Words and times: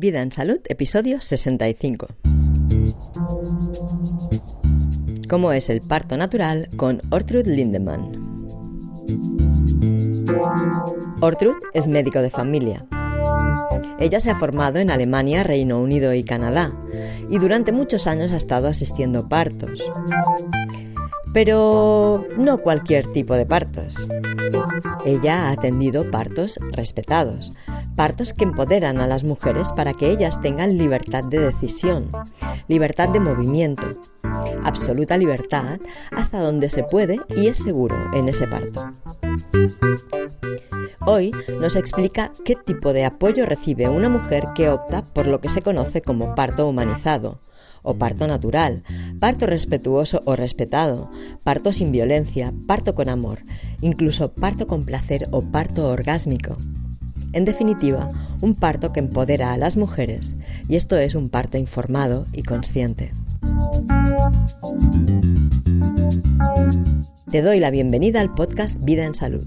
Vida 0.00 0.22
en 0.22 0.32
Salud, 0.32 0.60
episodio 0.70 1.20
65. 1.20 2.06
¿Cómo 5.28 5.52
es 5.52 5.68
el 5.68 5.82
parto 5.82 6.16
natural 6.16 6.68
con 6.78 7.02
Ortrud 7.10 7.46
Lindemann? 7.46 8.48
Ortrud 11.20 11.56
es 11.74 11.86
médico 11.86 12.20
de 12.20 12.30
familia. 12.30 12.86
Ella 13.98 14.20
se 14.20 14.30
ha 14.30 14.36
formado 14.36 14.78
en 14.78 14.90
Alemania, 14.90 15.42
Reino 15.42 15.78
Unido 15.78 16.14
y 16.14 16.24
Canadá 16.24 16.72
y 17.28 17.38
durante 17.38 17.70
muchos 17.70 18.06
años 18.06 18.32
ha 18.32 18.36
estado 18.36 18.68
asistiendo 18.68 19.28
partos. 19.28 19.84
Pero 21.34 22.26
no 22.38 22.56
cualquier 22.56 23.06
tipo 23.12 23.36
de 23.36 23.44
partos. 23.44 24.08
Ella 25.04 25.48
ha 25.48 25.50
atendido 25.52 26.10
partos 26.10 26.58
respetados, 26.72 27.52
partos 28.00 28.32
que 28.32 28.44
empoderan 28.44 28.98
a 28.98 29.06
las 29.06 29.24
mujeres 29.24 29.74
para 29.76 29.92
que 29.92 30.08
ellas 30.08 30.40
tengan 30.40 30.78
libertad 30.78 31.22
de 31.22 31.38
decisión, 31.38 32.08
libertad 32.66 33.10
de 33.10 33.20
movimiento, 33.20 33.86
absoluta 34.64 35.18
libertad 35.18 35.78
hasta 36.10 36.40
donde 36.40 36.70
se 36.70 36.82
puede 36.82 37.18
y 37.36 37.48
es 37.48 37.58
seguro 37.58 37.96
en 38.14 38.30
ese 38.30 38.46
parto. 38.46 38.90
Hoy 41.04 41.30
nos 41.60 41.76
explica 41.76 42.32
qué 42.42 42.56
tipo 42.56 42.94
de 42.94 43.04
apoyo 43.04 43.44
recibe 43.44 43.90
una 43.90 44.08
mujer 44.08 44.44
que 44.54 44.70
opta 44.70 45.02
por 45.02 45.26
lo 45.26 45.42
que 45.42 45.50
se 45.50 45.60
conoce 45.60 46.00
como 46.00 46.34
parto 46.34 46.66
humanizado, 46.66 47.38
o 47.82 47.96
parto 47.96 48.26
natural, 48.26 48.82
parto 49.20 49.46
respetuoso 49.46 50.22
o 50.24 50.36
respetado, 50.36 51.10
parto 51.44 51.70
sin 51.70 51.92
violencia, 51.92 52.54
parto 52.66 52.94
con 52.94 53.10
amor, 53.10 53.40
incluso 53.82 54.32
parto 54.32 54.66
con 54.66 54.84
placer 54.84 55.28
o 55.32 55.42
parto 55.42 55.86
orgásmico. 55.86 56.56
En 57.32 57.44
definitiva, 57.44 58.08
un 58.42 58.54
parto 58.54 58.92
que 58.92 59.00
empodera 59.00 59.52
a 59.52 59.58
las 59.58 59.76
mujeres, 59.76 60.34
y 60.68 60.74
esto 60.74 60.96
es 60.96 61.14
un 61.14 61.28
parto 61.28 61.58
informado 61.58 62.26
y 62.32 62.42
consciente. 62.42 63.12
Te 67.30 67.42
doy 67.42 67.60
la 67.60 67.70
bienvenida 67.70 68.20
al 68.20 68.32
podcast 68.32 68.82
Vida 68.82 69.04
en 69.04 69.14
Salud, 69.14 69.46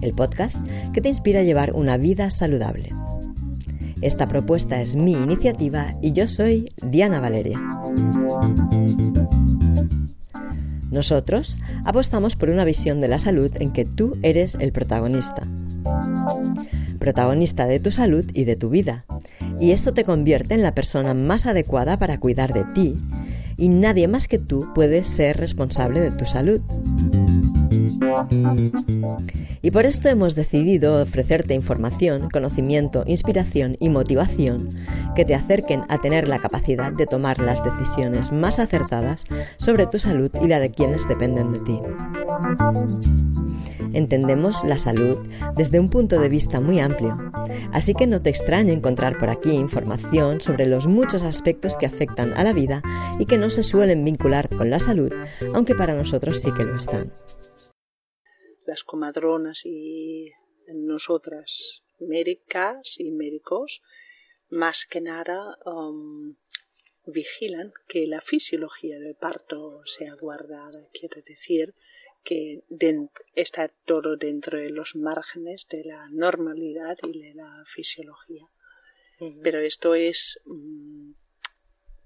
el 0.00 0.14
podcast 0.14 0.66
que 0.94 1.02
te 1.02 1.08
inspira 1.08 1.40
a 1.40 1.42
llevar 1.44 1.74
una 1.74 1.98
vida 1.98 2.30
saludable. 2.30 2.90
Esta 4.00 4.26
propuesta 4.26 4.80
es 4.80 4.96
mi 4.96 5.12
iniciativa 5.12 5.94
y 6.00 6.12
yo 6.12 6.28
soy 6.28 6.72
Diana 6.82 7.20
Valeria. 7.20 7.60
Nosotros 10.90 11.58
apostamos 11.84 12.36
por 12.36 12.48
una 12.48 12.64
visión 12.64 13.02
de 13.02 13.08
la 13.08 13.18
salud 13.18 13.50
en 13.60 13.72
que 13.72 13.84
tú 13.84 14.16
eres 14.22 14.54
el 14.58 14.72
protagonista. 14.72 15.42
Protagonista 17.08 17.66
de 17.66 17.80
tu 17.80 17.90
salud 17.90 18.26
y 18.34 18.44
de 18.44 18.54
tu 18.54 18.68
vida. 18.68 19.06
Y 19.58 19.70
esto 19.70 19.94
te 19.94 20.04
convierte 20.04 20.52
en 20.52 20.62
la 20.62 20.74
persona 20.74 21.14
más 21.14 21.46
adecuada 21.46 21.96
para 21.96 22.20
cuidar 22.20 22.52
de 22.52 22.64
ti 22.74 22.96
y 23.56 23.70
nadie 23.70 24.08
más 24.08 24.28
que 24.28 24.38
tú 24.38 24.68
puede 24.74 25.04
ser 25.04 25.38
responsable 25.38 26.00
de 26.00 26.10
tu 26.10 26.26
salud. 26.26 26.60
Y 29.62 29.70
por 29.70 29.86
esto 29.86 30.10
hemos 30.10 30.34
decidido 30.34 31.00
ofrecerte 31.00 31.54
información, 31.54 32.28
conocimiento, 32.28 33.04
inspiración 33.06 33.78
y 33.80 33.88
motivación 33.88 34.68
que 35.16 35.24
te 35.24 35.34
acerquen 35.34 35.84
a 35.88 36.02
tener 36.02 36.28
la 36.28 36.40
capacidad 36.40 36.92
de 36.92 37.06
tomar 37.06 37.40
las 37.40 37.64
decisiones 37.64 38.32
más 38.32 38.58
acertadas 38.58 39.24
sobre 39.56 39.86
tu 39.86 39.98
salud 39.98 40.30
y 40.42 40.46
la 40.46 40.60
de 40.60 40.72
quienes 40.72 41.08
dependen 41.08 41.54
de 41.54 41.60
ti. 41.60 41.80
Entendemos 43.92 44.62
la 44.64 44.78
salud 44.78 45.18
desde 45.56 45.80
un 45.80 45.90
punto 45.90 46.20
de 46.20 46.28
vista 46.28 46.60
muy 46.60 46.78
amplio, 46.78 47.16
así 47.72 47.94
que 47.94 48.06
no 48.06 48.20
te 48.20 48.30
extrañe 48.30 48.72
encontrar 48.72 49.18
por 49.18 49.30
aquí 49.30 49.50
información 49.50 50.40
sobre 50.40 50.66
los 50.66 50.86
muchos 50.86 51.22
aspectos 51.22 51.76
que 51.76 51.86
afectan 51.86 52.32
a 52.34 52.44
la 52.44 52.52
vida 52.52 52.82
y 53.18 53.26
que 53.26 53.38
no 53.38 53.50
se 53.50 53.62
suelen 53.62 54.04
vincular 54.04 54.48
con 54.54 54.70
la 54.70 54.78
salud, 54.78 55.12
aunque 55.54 55.74
para 55.74 55.94
nosotros 55.94 56.40
sí 56.40 56.50
que 56.52 56.64
lo 56.64 56.76
están. 56.76 57.12
Las 58.66 58.84
comadronas 58.84 59.62
y 59.64 60.30
nosotras 60.74 61.82
médicas 61.98 62.96
y 62.98 63.10
médicos 63.10 63.82
más 64.50 64.86
que 64.86 65.00
nada 65.00 65.58
um, 65.64 66.36
vigilan 67.06 67.72
que 67.86 68.06
la 68.06 68.20
fisiología 68.20 68.98
del 68.98 69.14
parto 69.14 69.82
sea 69.86 70.14
guardada, 70.14 70.88
quiere 70.92 71.22
decir 71.22 71.74
que 72.22 72.62
está 73.34 73.68
todo 73.68 74.16
dentro 74.16 74.58
de 74.58 74.70
los 74.70 74.96
márgenes 74.96 75.66
de 75.68 75.84
la 75.84 76.08
normalidad 76.10 76.98
y 77.02 77.20
de 77.20 77.34
la 77.34 77.64
fisiología. 77.66 78.48
Pero 79.42 79.58
esto 79.58 79.94
es 79.94 80.40
um, 80.44 81.14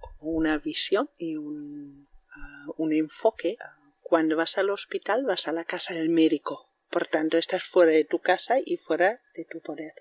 como 0.00 0.32
una 0.32 0.58
visión 0.58 1.10
y 1.18 1.36
un, 1.36 2.08
uh, 2.08 2.72
un 2.82 2.92
enfoque 2.92 3.58
cuando 4.00 4.36
vas 4.36 4.58
al 4.58 4.70
hospital 4.70 5.24
vas 5.24 5.48
a 5.48 5.52
la 5.52 5.64
casa 5.64 5.94
del 5.94 6.08
médico. 6.08 6.68
Por 6.90 7.06
tanto, 7.06 7.38
estás 7.38 7.64
fuera 7.64 7.92
de 7.92 8.04
tu 8.04 8.18
casa 8.18 8.56
y 8.62 8.76
fuera 8.76 9.22
de 9.34 9.46
tu 9.46 9.60
poder. 9.60 9.94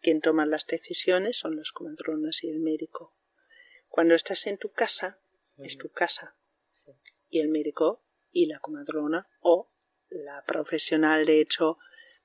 Quien 0.00 0.20
toma 0.20 0.46
las 0.46 0.66
decisiones 0.66 1.38
son 1.38 1.56
las 1.56 1.72
comadronas 1.72 2.44
y 2.44 2.50
el 2.50 2.60
médico. 2.60 3.12
Cuando 3.88 4.14
estás 4.14 4.46
en 4.46 4.58
tu 4.58 4.70
casa, 4.70 5.18
es 5.58 5.78
tu 5.78 5.88
casa. 5.88 6.36
Y 7.30 7.40
el 7.40 7.48
médico 7.48 8.03
y 8.34 8.46
la 8.46 8.58
comadrona 8.58 9.26
o 9.40 9.70
la 10.10 10.42
profesional, 10.46 11.24
de 11.24 11.40
hecho, 11.40 11.78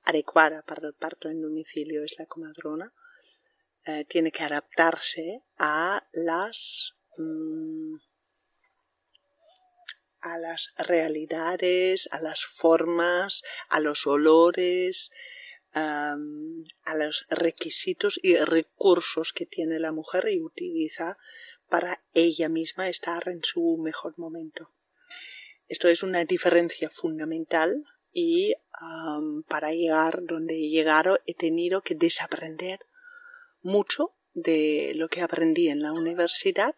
adecuada 0.03 0.63
para 0.63 0.87
el 0.87 0.93
parto 0.93 1.29
en 1.29 1.41
domicilio 1.41 2.03
es 2.03 2.15
la 2.19 2.25
comadrona, 2.25 2.93
eh, 3.85 4.05
tiene 4.05 4.31
que 4.31 4.43
adaptarse 4.43 5.43
a 5.57 6.05
las 6.11 6.93
mm, 7.17 7.95
a 10.21 10.37
las 10.37 10.73
realidades, 10.77 12.09
a 12.11 12.19
las 12.19 12.43
formas, 12.43 13.43
a 13.69 13.79
los 13.79 14.05
olores, 14.05 15.11
a 15.73 16.17
los 16.95 17.25
requisitos 17.29 18.19
y 18.21 18.35
recursos 18.35 19.33
que 19.33 19.45
tiene 19.45 19.79
la 19.79 19.91
mujer 19.91 20.27
y 20.29 20.41
utiliza 20.41 21.17
para 21.69 22.03
ella 22.13 22.49
misma 22.49 22.89
estar 22.89 23.29
en 23.29 23.43
su 23.43 23.77
mejor 23.77 24.17
momento. 24.17 24.71
Esto 25.69 25.87
es 25.87 26.03
una 26.03 26.25
diferencia 26.25 26.89
fundamental 26.89 27.85
y 28.11 28.55
para 29.47 29.71
llegar 29.71 30.23
donde 30.23 30.55
he 30.55 30.69
llegado 30.69 31.19
he 31.25 31.35
tenido 31.35 31.81
que 31.81 31.95
desaprender 31.95 32.79
mucho 33.61 34.13
de 34.33 34.93
lo 34.95 35.09
que 35.09 35.21
aprendí 35.21 35.69
en 35.69 35.81
la 35.81 35.91
universidad 35.91 36.75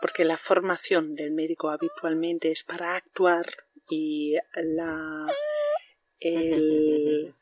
porque 0.00 0.24
la 0.24 0.38
formación 0.38 1.14
del 1.14 1.32
médico 1.32 1.68
habitualmente 1.68 2.50
es 2.50 2.62
para 2.62 2.94
actuar 2.94 3.46
y 3.90 4.36
la, 4.54 5.26
el 6.20 7.34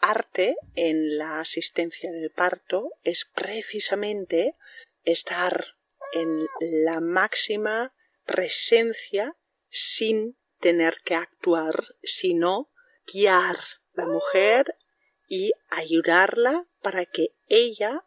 arte 0.00 0.56
en 0.74 1.18
la 1.18 1.40
asistencia 1.40 2.10
del 2.10 2.30
parto 2.30 2.90
es 3.04 3.26
precisamente 3.34 4.54
estar 5.04 5.74
en 6.14 6.46
la 6.60 7.00
máxima 7.00 7.92
presencia 8.24 9.36
sin 9.70 10.36
tener 10.60 10.98
que 11.04 11.14
actuar, 11.14 11.84
sino 12.02 12.70
guiar 13.12 13.56
la 13.94 14.06
mujer 14.06 14.76
y 15.28 15.52
ayudarla 15.70 16.66
para 16.82 17.06
que 17.06 17.32
ella 17.48 18.04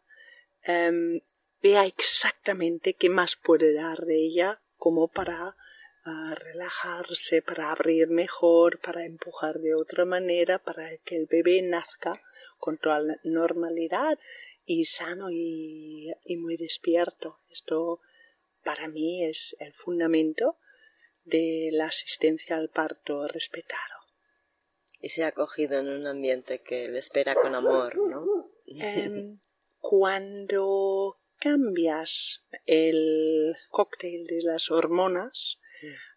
em, 0.62 1.20
vea 1.62 1.86
exactamente 1.86 2.94
qué 2.94 3.08
más 3.08 3.36
puede 3.36 3.72
dar 3.72 3.98
de 4.00 4.16
ella 4.16 4.60
como 4.76 5.08
para 5.08 5.56
ah, 6.04 6.34
relajarse, 6.38 7.42
para 7.42 7.70
abrir 7.70 8.08
mejor, 8.08 8.80
para 8.80 9.04
empujar 9.04 9.58
de 9.60 9.74
otra 9.74 10.04
manera, 10.04 10.58
para 10.58 10.96
que 10.98 11.16
el 11.16 11.26
bebé 11.26 11.62
nazca 11.62 12.20
con 12.58 12.78
toda 12.78 13.00
la 13.00 13.16
normalidad 13.24 14.18
y 14.66 14.84
sano 14.84 15.30
y, 15.30 16.12
y 16.24 16.36
muy 16.36 16.56
despierto. 16.56 17.40
Esto 17.50 18.00
para 18.62 18.88
mí 18.88 19.24
es 19.24 19.56
el 19.58 19.72
fundamento 19.72 20.58
de 21.24 21.70
la 21.72 21.86
asistencia 21.86 22.56
al 22.56 22.68
parto 22.68 23.26
respetado. 23.28 23.80
Y 25.00 25.10
se 25.10 25.24
ha 25.24 25.28
acogido 25.28 25.78
en 25.78 25.88
un 25.88 26.06
ambiente 26.06 26.60
que 26.60 26.88
le 26.88 26.98
espera 26.98 27.34
con 27.34 27.54
amor, 27.54 27.96
¿no? 27.96 28.50
Em, 28.66 29.38
cuando 29.78 31.18
cambias 31.38 32.44
el 32.64 33.54
cóctel 33.68 34.26
de 34.26 34.42
las 34.42 34.70
hormonas 34.70 35.58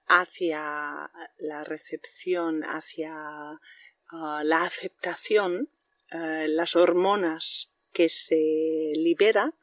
hacia 0.08 1.12
la 1.38 1.64
recepción, 1.64 2.64
hacia 2.64 3.12
ah, 3.14 4.42
la 4.44 4.64
aceptación, 4.64 5.70
eh, 6.12 6.48
las 6.48 6.76
hormonas 6.76 7.70
que 7.92 8.10
se 8.10 8.94
liberan, 8.96 9.54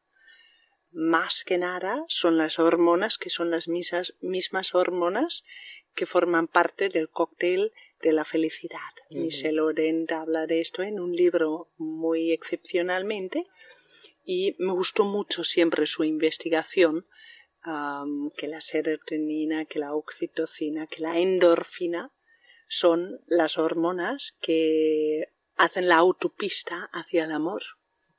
más 0.95 1.43
que 1.45 1.59
nada 1.59 2.05
son 2.09 2.39
las 2.39 2.59
hormonas 2.59 3.19
que 3.19 3.29
son 3.29 3.51
las 3.51 3.69
mismas, 3.69 4.15
mismas 4.21 4.75
hormonas 4.75 5.45
que 5.95 6.07
forman 6.07 6.47
parte 6.47 6.89
del 6.89 7.11
cóctel 7.11 7.73
de 8.01 8.13
la 8.13 8.25
felicidad. 8.25 8.81
Michelle 9.11 9.61
Oren 9.61 10.07
habla 10.11 10.47
de 10.47 10.61
esto 10.61 10.83
en 10.83 11.01
un 11.01 11.15
libro 11.15 11.71
muy 11.77 12.33
excepcionalmente 12.33 13.47
Y 14.25 14.57
me 14.59 14.73
gustó 14.73 15.05
mucho 15.05 15.45
siempre 15.45 15.87
su 15.87 16.03
investigación, 16.05 17.07
que 18.37 18.49
la 18.49 18.61
serotonina, 18.61 19.65
que 19.65 19.79
la 19.79 19.95
oxitocina, 19.95 20.87
que 20.87 21.03
la 21.03 21.19
endorfina 21.19 22.13
son 22.69 23.21
las 23.27 23.59
hormonas 23.59 24.37
que 24.41 25.29
hacen 25.57 25.89
la 25.89 25.97
autopista 25.97 26.89
hacia 26.93 27.25
el 27.25 27.33
amor. 27.33 27.63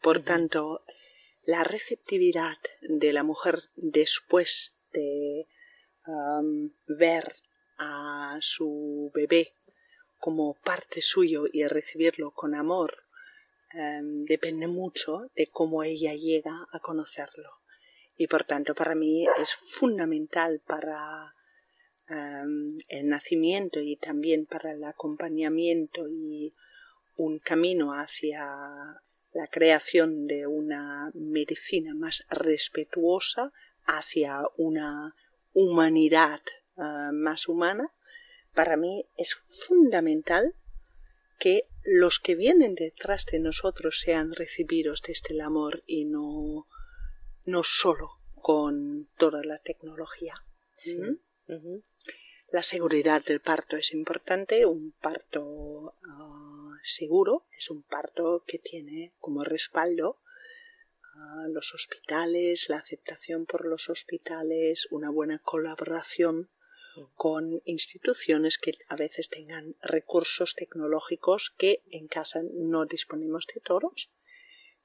Por 0.01 0.23
tanto, 0.23 0.83
la 1.45 1.63
receptividad 1.63 2.57
de 2.81 3.13
la 3.13 3.23
mujer 3.23 3.63
después 3.75 4.73
de 4.91 5.47
ver 6.87 7.33
a 7.77 8.37
su 8.41 9.11
bebé 9.13 9.53
como 10.19 10.55
parte 10.63 11.01
suyo 11.01 11.45
y 11.51 11.65
recibirlo 11.67 12.31
con 12.31 12.55
amor 12.55 13.05
depende 14.27 14.67
mucho 14.67 15.29
de 15.35 15.47
cómo 15.47 15.83
ella 15.83 16.13
llega 16.13 16.67
a 16.71 16.79
conocerlo. 16.79 17.49
Y 18.17 18.27
por 18.27 18.45
tanto, 18.45 18.73
para 18.73 18.95
mí 18.95 19.27
es 19.41 19.53
fundamental 19.53 20.61
para 20.65 21.33
el 22.07 23.09
nacimiento 23.09 23.79
y 23.79 23.97
también 23.97 24.45
para 24.45 24.71
el 24.71 24.83
acompañamiento 24.83 26.07
y 26.07 26.53
un 27.17 27.39
camino 27.39 27.93
hacia 27.93 29.01
la 29.35 29.47
creación 29.47 30.27
de 30.27 30.47
una 30.47 31.11
medicina 31.13 31.93
más 31.93 32.23
respetuosa 32.29 33.51
hacia 33.85 34.41
una 34.55 35.13
humanidad 35.51 36.39
ah, 36.77 37.11
más 37.13 37.49
humana, 37.49 37.91
para 38.53 38.77
mí 38.77 39.05
es 39.17 39.35
fundamental 39.67 40.55
que 41.37 41.67
los 41.83 42.19
que 42.19 42.35
vienen 42.35 42.75
detrás 42.75 43.25
de 43.25 43.39
nosotros 43.39 43.99
sean 43.99 44.33
recibidos 44.33 45.01
desde 45.01 45.33
el 45.33 45.41
amor 45.41 45.83
y 45.85 46.05
no, 46.05 46.65
no 47.43 47.63
solo 47.65 48.11
con 48.35 49.09
toda 49.17 49.43
la 49.43 49.57
tecnología. 49.57 50.35
¿Mm? 50.85 51.79
La 52.51 52.63
seguridad 52.63 53.21
del 53.25 53.41
parto 53.41 53.75
es 53.75 53.91
importante. 53.91 54.65
Un 54.65 54.93
parto 54.93 55.93
ah, 56.07 56.64
seguro 56.83 57.45
es 57.57 57.69
un 57.69 57.83
parto 57.83 58.43
que 58.45 58.59
tiene 58.59 59.13
como 59.19 59.43
respaldo 59.43 60.19
los 61.49 61.73
hospitales, 61.73 62.69
la 62.69 62.77
aceptación 62.77 63.45
por 63.45 63.65
los 63.65 63.89
hospitales, 63.89 64.87
una 64.91 65.09
buena 65.09 65.39
colaboración 65.39 66.49
mm. 66.95 67.01
con 67.15 67.61
instituciones 67.65 68.57
que 68.57 68.73
a 68.89 68.95
veces 68.95 69.29
tengan 69.29 69.75
recursos 69.81 70.55
tecnológicos 70.55 71.53
que 71.57 71.83
en 71.91 72.07
casa 72.07 72.41
no 72.53 72.85
disponemos 72.85 73.45
de 73.53 73.61
todos, 73.61 74.09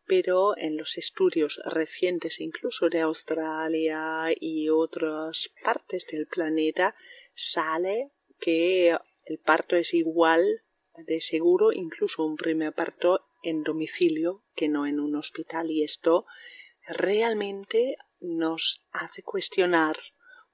pero 0.06 0.56
en 0.56 0.76
los 0.76 0.98
estudios 0.98 1.60
recientes 1.64 2.40
incluso 2.40 2.88
de 2.88 3.00
Australia 3.00 4.28
y 4.38 4.68
otras 4.68 5.50
partes 5.62 6.06
del 6.06 6.26
planeta 6.26 6.94
sale 7.34 8.10
que 8.40 8.96
el 9.24 9.38
parto 9.38 9.76
es 9.76 9.94
igual 9.94 10.62
de 11.06 11.20
seguro, 11.20 11.72
incluso 11.72 12.24
un 12.24 12.36
primer 12.36 12.72
parto 12.72 13.20
en 13.42 13.62
domicilio 13.62 14.42
que 14.54 14.68
no 14.68 14.86
en 14.86 15.00
un 15.00 15.16
hospital 15.16 15.70
y 15.70 15.82
esto 15.82 16.26
realmente 16.86 17.96
nos 18.20 18.82
hace 18.92 19.22
cuestionar 19.22 19.96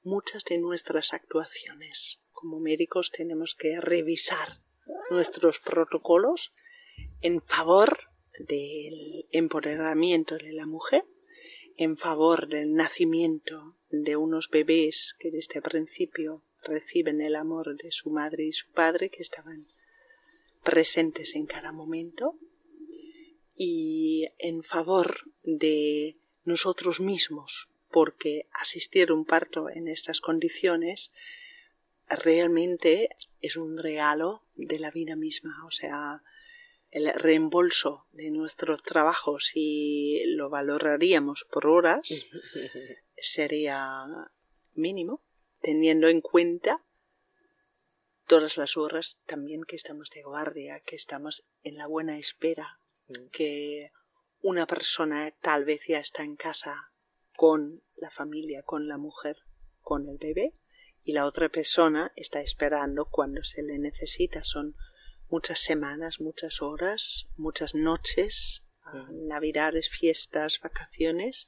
muchas 0.02 0.44
de 0.44 0.58
nuestras 0.58 1.12
actuaciones. 1.12 2.20
Como 2.32 2.60
médicos 2.60 3.10
tenemos 3.10 3.54
que 3.54 3.80
revisar 3.80 4.60
nuestros 5.10 5.58
protocolos 5.58 6.52
en 7.20 7.40
favor 7.40 7.98
del 8.38 9.26
empoderamiento 9.32 10.36
de 10.36 10.52
la 10.52 10.66
mujer, 10.66 11.04
en 11.76 11.96
favor 11.96 12.48
del 12.48 12.74
nacimiento 12.74 13.76
de 13.90 14.16
unos 14.16 14.48
bebés 14.50 15.16
que 15.18 15.30
desde 15.30 15.56
el 15.56 15.62
principio 15.62 16.42
reciben 16.62 17.20
el 17.20 17.36
amor 17.36 17.76
de 17.76 17.90
su 17.90 18.10
madre 18.10 18.44
y 18.44 18.52
su 18.52 18.70
padre 18.72 19.10
que 19.10 19.22
estaban 19.22 19.66
presentes 20.66 21.36
en 21.36 21.46
cada 21.46 21.70
momento 21.70 22.36
y 23.56 24.26
en 24.38 24.64
favor 24.64 25.30
de 25.44 26.18
nosotros 26.44 27.00
mismos, 27.00 27.68
porque 27.88 28.48
asistir 28.52 29.10
a 29.10 29.14
un 29.14 29.24
parto 29.24 29.70
en 29.70 29.86
estas 29.86 30.20
condiciones 30.20 31.12
realmente 32.08 33.10
es 33.40 33.56
un 33.56 33.78
regalo 33.78 34.42
de 34.56 34.80
la 34.80 34.90
vida 34.90 35.14
misma, 35.14 35.64
o 35.64 35.70
sea, 35.70 36.24
el 36.90 37.12
reembolso 37.14 38.06
de 38.10 38.32
nuestro 38.32 38.76
trabajo, 38.76 39.38
si 39.38 40.24
lo 40.26 40.50
valoraríamos 40.50 41.46
por 41.52 41.68
horas, 41.68 42.08
sería 43.16 44.04
mínimo 44.74 45.22
teniendo 45.60 46.08
en 46.08 46.20
cuenta 46.20 46.82
todas 48.26 48.56
las 48.56 48.76
horas 48.76 49.20
también 49.26 49.64
que 49.64 49.76
estamos 49.76 50.10
de 50.10 50.22
guardia, 50.22 50.80
que 50.80 50.96
estamos 50.96 51.44
en 51.62 51.76
la 51.76 51.86
buena 51.86 52.18
espera, 52.18 52.80
mm. 53.08 53.28
que 53.32 53.92
una 54.42 54.66
persona 54.66 55.32
tal 55.40 55.64
vez 55.64 55.86
ya 55.86 55.98
está 55.98 56.22
en 56.22 56.36
casa 56.36 56.90
con 57.34 57.82
la 57.96 58.10
familia, 58.10 58.62
con 58.62 58.88
la 58.88 58.98
mujer, 58.98 59.36
con 59.80 60.08
el 60.08 60.18
bebé, 60.18 60.52
y 61.04 61.12
la 61.12 61.24
otra 61.24 61.48
persona 61.48 62.12
está 62.16 62.40
esperando 62.40 63.06
cuando 63.06 63.44
se 63.44 63.62
le 63.62 63.78
necesita. 63.78 64.42
Son 64.42 64.74
muchas 65.28 65.60
semanas, 65.60 66.20
muchas 66.20 66.62
horas, 66.62 67.28
muchas 67.36 67.74
noches, 67.74 68.64
mm. 68.92 69.28
navidades, 69.28 69.88
fiestas, 69.88 70.60
vacaciones. 70.60 71.46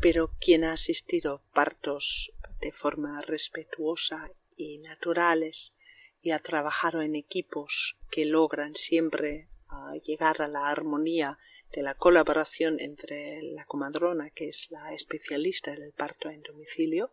Pero 0.00 0.32
quien 0.38 0.64
ha 0.64 0.72
asistido 0.72 1.42
partos 1.52 2.32
de 2.60 2.72
forma 2.72 3.20
respetuosa 3.22 4.30
y 4.56 4.78
naturales 4.78 5.74
y 6.22 6.30
ha 6.30 6.38
trabajado 6.38 7.02
en 7.02 7.16
equipos 7.16 7.96
que 8.10 8.24
logran 8.24 8.74
siempre 8.74 9.48
ah, 9.68 9.94
llegar 10.04 10.40
a 10.40 10.48
la 10.48 10.68
armonía 10.68 11.38
de 11.72 11.82
la 11.82 11.94
colaboración 11.94 12.80
entre 12.80 13.42
la 13.42 13.64
comadrona, 13.66 14.30
que 14.30 14.48
es 14.48 14.68
la 14.70 14.92
especialista 14.94 15.72
del 15.72 15.92
parto 15.92 16.30
en 16.30 16.42
domicilio, 16.42 17.10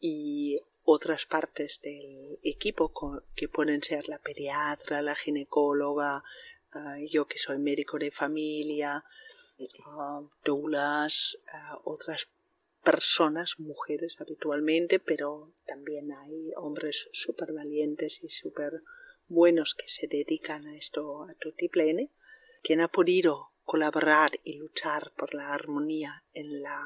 y 0.00 0.56
otras 0.84 1.26
partes 1.26 1.80
del 1.82 2.38
equipo 2.42 2.92
que 3.34 3.48
pueden 3.48 3.82
ser 3.82 4.08
la 4.08 4.18
pediatra, 4.18 5.02
la 5.02 5.14
ginecóloga, 5.14 6.22
ah, 6.72 6.96
yo 7.10 7.26
que 7.26 7.38
soy 7.38 7.58
médico 7.58 7.98
de 7.98 8.10
familia, 8.10 9.04
uh, 9.58 10.28
otras 11.84 12.28
personas, 12.82 13.58
mujeres 13.58 14.20
habitualmente, 14.20 14.98
pero 14.98 15.52
también 15.66 16.12
hay 16.12 16.52
hombres 16.56 17.08
súper 17.12 17.52
valientes 17.52 18.20
y 18.22 18.28
súper 18.28 18.82
buenos 19.28 19.74
que 19.74 19.88
se 19.88 20.06
dedican 20.06 20.66
a 20.66 20.76
esto 20.76 21.24
a 21.24 21.34
plene, 21.70 22.10
quien 22.62 22.80
ha 22.80 22.88
podido 22.88 23.50
colaborar 23.64 24.32
y 24.42 24.54
luchar 24.54 25.12
por 25.16 25.34
la 25.34 25.54
armonía 25.54 26.24
en 26.34 26.62
la 26.62 26.82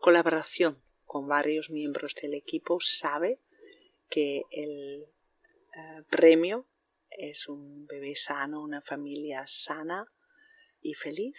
colaboración 0.00 0.82
con 1.04 1.26
varios 1.26 1.70
miembros 1.70 2.14
del 2.20 2.34
equipo 2.34 2.80
sabe 2.80 3.40
que 4.10 4.42
el 4.50 5.06
eh, 5.74 6.02
premio 6.10 6.66
es 7.10 7.48
un 7.48 7.86
bebé 7.86 8.14
sano, 8.16 8.60
una 8.60 8.82
familia 8.82 9.44
sana 9.46 10.06
y 10.82 10.94
feliz 10.94 11.34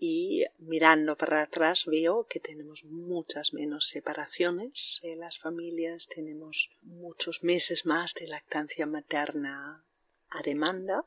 y 0.00 0.44
mirando 0.58 1.16
para 1.16 1.42
atrás 1.42 1.84
veo 1.86 2.26
que 2.26 2.38
tenemos 2.38 2.84
muchas 2.84 3.52
menos 3.52 3.88
separaciones 3.88 5.00
en 5.02 5.18
las 5.18 5.38
familias, 5.38 6.06
tenemos 6.06 6.70
muchos 6.82 7.42
meses 7.42 7.84
más 7.84 8.14
de 8.14 8.28
lactancia 8.28 8.86
materna 8.86 9.84
a 10.30 10.42
demanda, 10.42 11.04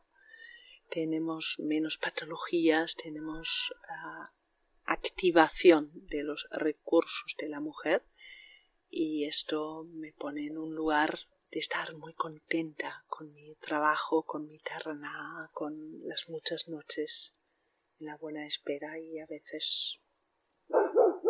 tenemos 0.89 1.55
menos 1.60 1.98
patologías, 1.98 2.98
tenemos 2.98 3.74
ah, 3.88 4.33
activación 4.83 5.89
de 6.07 6.24
los 6.24 6.48
recursos 6.51 7.36
de 7.38 7.48
la 7.48 7.62
mujer 7.62 8.03
y 8.89 9.24
esto 9.24 9.86
me 9.86 10.12
pone 10.12 10.48
en 10.48 10.57
un 10.57 10.75
lugar 10.75 11.17
de 11.50 11.60
estar 11.60 11.93
muy 11.95 12.13
contenta 12.13 13.05
con 13.07 13.33
mi 13.33 13.55
trabajo, 13.55 14.24
con 14.24 14.48
mi 14.48 14.60
terna, 14.60 15.50
con 15.53 16.05
las 16.05 16.27
muchas 16.27 16.67
noches 16.67 17.36
la 18.01 18.17
buena 18.17 18.46
espera 18.46 19.00
y 19.00 19.20
a 19.20 19.25
veces 19.25 20.00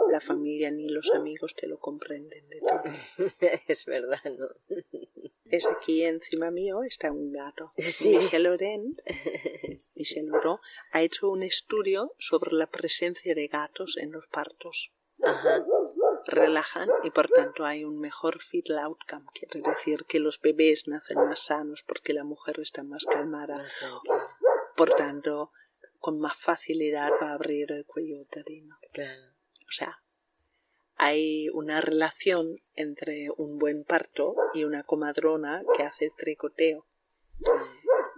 la 0.09 0.21
familia 0.21 0.71
ni 0.71 0.89
los 0.89 1.11
amigos 1.11 1.55
te 1.55 1.67
lo 1.67 1.79
comprenden 1.79 2.47
de 2.49 2.59
todo. 2.59 3.27
es 3.67 3.85
verdad, 3.85 4.21
¿no? 4.37 4.47
Es 5.51 5.67
aquí 5.67 6.03
encima 6.03 6.49
mío 6.49 6.81
está 6.83 7.11
un 7.11 7.33
gato. 7.33 7.73
Sí. 7.89 8.15
Michel 8.15 8.43
Laurent, 8.43 9.01
Michel 9.97 10.27
Laurent, 10.27 10.61
ha 10.93 11.01
hecho 11.01 11.29
un 11.29 11.43
estudio 11.43 12.13
sobre 12.19 12.53
la 12.53 12.67
presencia 12.67 13.35
de 13.35 13.47
gatos 13.47 13.97
en 13.97 14.13
los 14.13 14.27
partos. 14.27 14.93
Ajá. 15.21 15.65
Relajan 16.25 16.89
y 17.03 17.09
por 17.09 17.27
tanto 17.27 17.65
hay 17.65 17.83
un 17.83 17.99
mejor 17.99 18.39
fetal 18.39 18.79
outcome. 18.79 19.25
Quiere 19.33 19.61
decir 19.61 20.05
que 20.05 20.19
los 20.19 20.39
bebés 20.39 20.87
nacen 20.87 21.17
más 21.17 21.41
sanos 21.41 21.83
porque 21.85 22.13
la 22.13 22.23
mujer 22.23 22.61
está 22.61 22.83
más 22.83 23.05
calmada. 23.05 23.61
Por 24.77 24.91
tanto, 24.93 25.51
con 26.01 26.19
más 26.19 26.35
facilidad 26.35 27.11
va 27.21 27.29
a 27.29 27.33
abrir 27.33 27.71
el 27.71 27.85
cuello 27.85 28.19
uterino. 28.19 28.75
O 29.67 29.71
sea, 29.71 29.99
hay 30.95 31.47
una 31.49 31.79
relación 31.79 32.57
entre 32.75 33.29
un 33.37 33.59
buen 33.59 33.83
parto 33.83 34.35
y 34.55 34.63
una 34.63 34.83
comadrona 34.83 35.63
que 35.77 35.83
hace 35.83 36.11
tricoteo. 36.17 36.87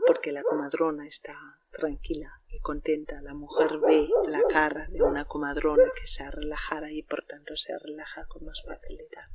Porque 0.07 0.31
la 0.31 0.43
comadrona 0.43 1.07
está 1.07 1.37
tranquila 1.71 2.41
y 2.49 2.59
contenta. 2.59 3.21
La 3.21 3.33
mujer 3.33 3.77
ve 3.79 4.09
la 4.27 4.41
cara 4.49 4.87
de 4.89 5.01
una 5.03 5.25
comadrona 5.25 5.91
que 5.99 6.07
se 6.07 6.23
ha 6.23 6.31
relajado 6.31 6.87
y 6.87 7.03
por 7.03 7.25
tanto 7.25 7.57
se 7.57 7.77
relaja 7.79 8.25
con 8.27 8.45
más 8.45 8.63
facilidad. 8.65 9.27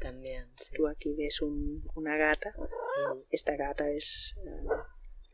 También, 0.00 0.50
Tú 0.74 0.88
aquí 0.88 1.14
ves 1.14 1.40
una 1.40 2.16
gata. 2.16 2.52
Mm. 2.56 3.18
Esta 3.30 3.56
gata 3.56 3.88
es 3.90 4.34
eh, 4.44 4.68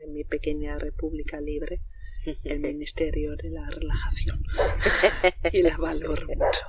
en 0.00 0.12
mi 0.12 0.24
pequeña 0.24 0.78
república 0.78 1.40
libre 1.40 1.80
el 2.44 2.60
Ministerio 2.60 3.36
de 3.36 3.50
la 3.50 3.68
Relajación. 3.70 4.42
y 5.52 5.62
la 5.62 5.76
valoro 5.76 6.26
mucho. 6.26 6.66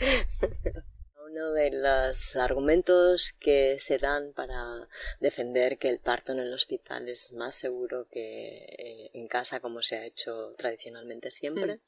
Uno 1.30 1.52
de 1.52 1.70
los 1.70 2.36
argumentos 2.36 3.32
que 3.38 3.78
se 3.78 3.98
dan 3.98 4.32
para 4.32 4.88
defender 5.20 5.78
que 5.78 5.88
el 5.88 6.00
parto 6.00 6.32
en 6.32 6.40
el 6.40 6.52
hospital 6.52 7.08
es 7.08 7.32
más 7.32 7.54
seguro 7.54 8.08
que 8.10 8.56
eh, 8.78 9.10
en 9.14 9.28
casa, 9.28 9.60
como 9.60 9.80
se 9.80 9.96
ha 9.96 10.04
hecho 10.04 10.52
tradicionalmente 10.58 11.30
siempre, 11.30 11.76
mm. 11.76 11.80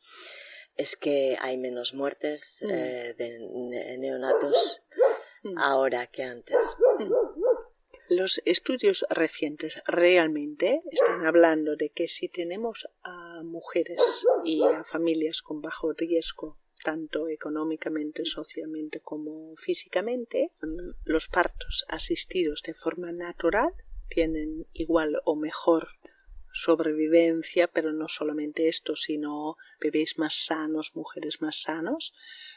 es 0.77 0.95
que 0.97 1.37
hay 1.41 1.59
menos 1.59 1.93
muertes 1.93 2.61
mm. 2.63 2.71
eh, 2.71 3.15
de 3.19 3.97
neonatos 3.99 4.81
mm. 5.43 5.59
ahora 5.59 6.07
que 6.07 6.23
antes. 6.23 6.63
Los 8.15 8.43
estudios 8.45 9.07
recientes 9.09 9.81
realmente 9.87 10.83
están 10.91 11.25
hablando 11.25 11.77
de 11.77 11.89
que 11.89 12.09
si 12.09 12.29
tenemos 12.29 12.87
a 13.03 13.43
mujeres 13.43 14.03
y 14.45 14.63
a 14.63 14.85
familias 14.85 15.41
con 15.41 15.63
bajo 15.63 15.95
riesgo, 15.95 16.59
tanto 16.85 17.29
económicamente, 17.29 18.27
socialmente 18.27 19.01
como 19.01 19.57
físicamente, 19.57 20.51
los 21.05 21.29
partos 21.29 21.87
asistidos 21.89 22.61
de 22.63 22.75
forma 22.75 23.13
natural 23.13 23.73
tienen 24.11 24.67
igual 24.75 25.23
o 25.25 25.35
mejor 25.35 25.89
sobrevivencia, 26.53 27.67
pero 27.67 27.95
no 27.95 28.09
solamente 28.09 28.69
esto, 28.69 28.95
sino 28.95 29.57
bebés 29.81 30.19
más 30.19 30.35
sanos, 30.35 30.93
mujeres 30.95 31.41
más 31.41 31.63
sanos. 31.63 32.13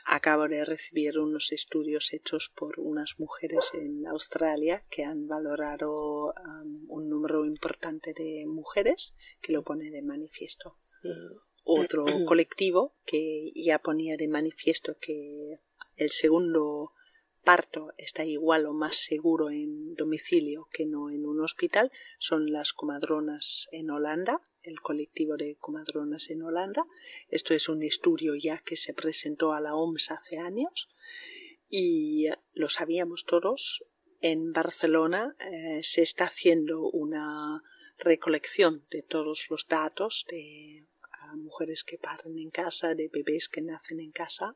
Acabo 0.07 0.47
de 0.47 0.63
recibir 0.65 1.17
unos 1.17 1.51
estudios 1.51 2.13
hechos 2.13 2.51
por 2.55 2.79
unas 2.79 3.19
mujeres 3.19 3.71
en 3.73 4.05
Australia 4.05 4.85
que 4.91 5.03
han 5.03 5.27
valorado 5.27 6.27
um, 6.27 6.85
un 6.89 7.09
número 7.09 7.43
importante 7.43 8.13
de 8.13 8.45
mujeres 8.45 9.15
que 9.41 9.51
lo 9.51 9.63
pone 9.63 9.89
de 9.89 10.03
manifiesto. 10.03 10.77
Mm. 11.01 11.37
Otro 11.63 12.05
colectivo 12.25 12.93
que 13.07 13.51
ya 13.55 13.79
ponía 13.79 14.15
de 14.15 14.27
manifiesto 14.27 14.95
que 15.01 15.59
el 15.95 16.11
segundo 16.11 16.91
parto 17.43 17.93
está 17.97 18.25
igual 18.25 18.67
o 18.67 18.73
más 18.73 18.97
seguro 18.97 19.49
en 19.49 19.95
domicilio 19.95 20.67
que 20.71 20.85
no 20.85 21.09
en 21.09 21.25
un 21.25 21.41
hospital 21.41 21.91
son 22.19 22.51
las 22.51 22.73
comadronas 22.73 23.67
en 23.71 23.89
Holanda, 23.89 24.41
el 24.65 24.81
colectivo 24.81 25.37
de 25.37 25.55
comadronas 25.55 26.29
en 26.29 26.41
Holanda. 26.41 26.85
Esto 27.29 27.53
es 27.53 27.69
un 27.69 27.83
estudio 27.83 28.35
ya 28.35 28.61
que 28.65 28.77
se 28.77 28.93
presentó 28.93 29.53
a 29.53 29.61
la 29.61 29.75
OMS 29.75 30.11
hace 30.11 30.37
años 30.37 30.89
y 31.69 32.27
lo 32.53 32.69
sabíamos 32.69 33.25
todos. 33.25 33.83
En 34.21 34.53
Barcelona 34.53 35.35
eh, 35.39 35.81
se 35.83 36.01
está 36.01 36.25
haciendo 36.25 36.89
una 36.89 37.61
recolección 37.99 38.85
de 38.89 39.03
todos 39.03 39.47
los 39.49 39.67
datos 39.67 40.25
de 40.29 40.85
mujeres 41.35 41.83
que 41.83 41.97
paren 41.97 42.37
en 42.37 42.49
casa, 42.49 42.95
de 42.95 43.09
bebés 43.09 43.49
que 43.49 43.61
nacen 43.61 43.99
en 43.99 44.11
casa 44.11 44.55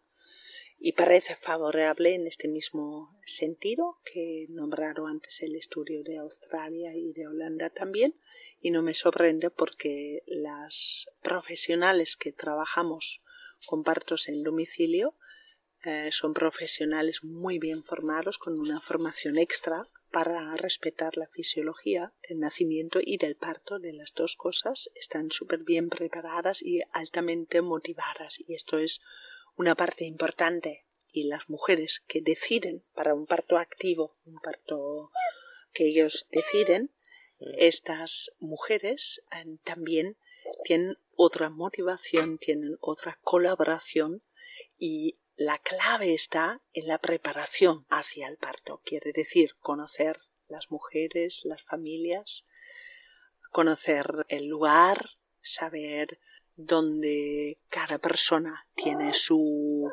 y 0.80 0.94
parece 0.94 1.36
favorable 1.36 2.14
en 2.14 2.26
este 2.26 2.48
mismo 2.48 3.20
sentido 3.26 3.98
que 4.06 4.46
nombraron 4.50 5.10
antes 5.10 5.42
el 5.42 5.56
estudio 5.56 6.04
de 6.04 6.18
Australia 6.18 6.96
y 6.96 7.12
de 7.12 7.28
Holanda 7.28 7.70
también 7.70 8.16
y 8.60 8.72
no 8.72 8.82
me 8.82 8.94
sorprende 8.94 9.50
porque 9.50 10.24
las 10.28 11.08
profesionales 11.22 12.16
que 12.16 12.32
trabajamos 12.32 13.22
con 13.66 13.84
partos 13.84 14.30
en 14.30 14.44
domicilio 14.44 15.16
eh, 15.86 16.10
son 16.12 16.34
profesionales 16.34 17.24
muy 17.24 17.58
bien 17.58 17.84
formados 17.84 18.38
con 18.38 18.60
una 18.60 18.82
formación 18.82 19.38
extra 19.38 19.82
para 20.12 20.58
respetar 20.58 21.16
la 21.16 21.28
fisiología 21.28 22.14
del 22.28 22.40
nacimiento 22.40 23.00
y 23.02 23.18
del 23.18 23.38
parto. 23.38 23.80
De 23.80 23.94
las 23.94 24.14
dos 24.14 24.36
cosas 24.36 24.90
están 24.96 25.32
súper 25.32 25.64
bien 25.64 25.90
preparadas 25.90 26.62
y 26.62 26.82
altamente 26.92 27.62
motivadas. 27.62 28.40
Y 28.46 28.56
esto 28.56 28.78
es 28.78 29.00
una 29.56 29.76
parte 29.76 30.04
importante. 30.04 30.86
Y 31.12 31.24
las 31.24 31.50
mujeres 31.50 32.04
que 32.08 32.22
deciden 32.22 32.84
para 32.94 33.16
un 33.16 33.26
parto 33.26 33.58
activo, 33.58 34.18
un 34.26 34.40
parto 34.42 35.12
que 35.72 35.88
ellos 35.88 36.28
deciden, 36.30 36.92
estas 37.58 38.32
mujeres 38.40 39.22
eh, 39.32 39.58
también 39.64 40.18
tienen 40.64 40.98
otra 41.16 41.50
motivación, 41.50 42.38
tienen 42.38 42.78
otra 42.82 43.20
colaboración 43.22 44.24
y 44.78 45.20
la 45.36 45.58
clave 45.58 46.14
está 46.14 46.62
en 46.74 46.88
la 46.88 46.98
preparación 46.98 47.86
hacia 47.90 48.28
el 48.28 48.38
parto. 48.38 48.82
Quiere 48.84 49.14
decir 49.14 49.56
conocer 49.60 50.18
las 50.48 50.70
mujeres, 50.72 51.42
las 51.46 51.64
familias, 51.64 52.46
conocer 53.52 54.26
el 54.28 54.48
lugar, 54.48 55.12
saber 55.42 56.20
donde 56.56 57.58
cada 57.70 58.00
persona 58.00 58.68
tiene 58.76 59.14
su, 59.14 59.90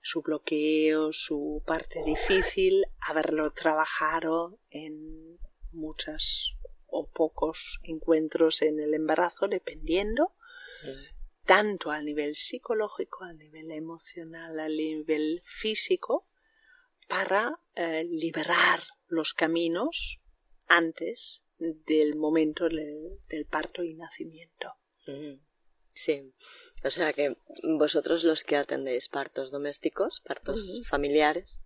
su 0.00 0.22
bloqueo, 0.22 1.12
su 1.12 1.62
parte 1.66 2.02
difícil, 2.04 2.86
haberlo 3.00 3.52
trabajado 3.52 4.58
en 4.70 5.38
muchas 5.72 6.56
o 6.90 7.08
pocos 7.08 7.80
encuentros 7.82 8.62
en 8.62 8.80
el 8.80 8.94
embarazo, 8.94 9.48
dependiendo, 9.48 10.32
mm. 10.82 11.46
tanto 11.46 11.90
a 11.90 12.00
nivel 12.00 12.36
psicológico, 12.36 13.24
a 13.24 13.32
nivel 13.32 13.70
emocional, 13.70 14.58
a 14.58 14.68
nivel 14.68 15.40
físico, 15.44 16.26
para 17.08 17.58
eh, 17.74 18.04
liberar 18.04 18.80
los 19.08 19.34
caminos 19.34 20.20
antes 20.68 21.42
del 21.58 22.16
momento 22.16 22.68
del, 22.68 23.46
parto 23.50 23.82
y 23.82 23.94
nacimiento. 23.94 24.74
Mm. 25.06 25.40
Sí, 25.92 26.32
o 26.84 26.90
sea 26.90 27.12
que 27.12 27.36
vosotros 27.64 28.24
los 28.24 28.44
que 28.44 28.56
atendéis 28.56 29.08
partos 29.08 29.50
domésticos, 29.50 30.20
partos 30.20 30.80
familiares, 30.86 31.60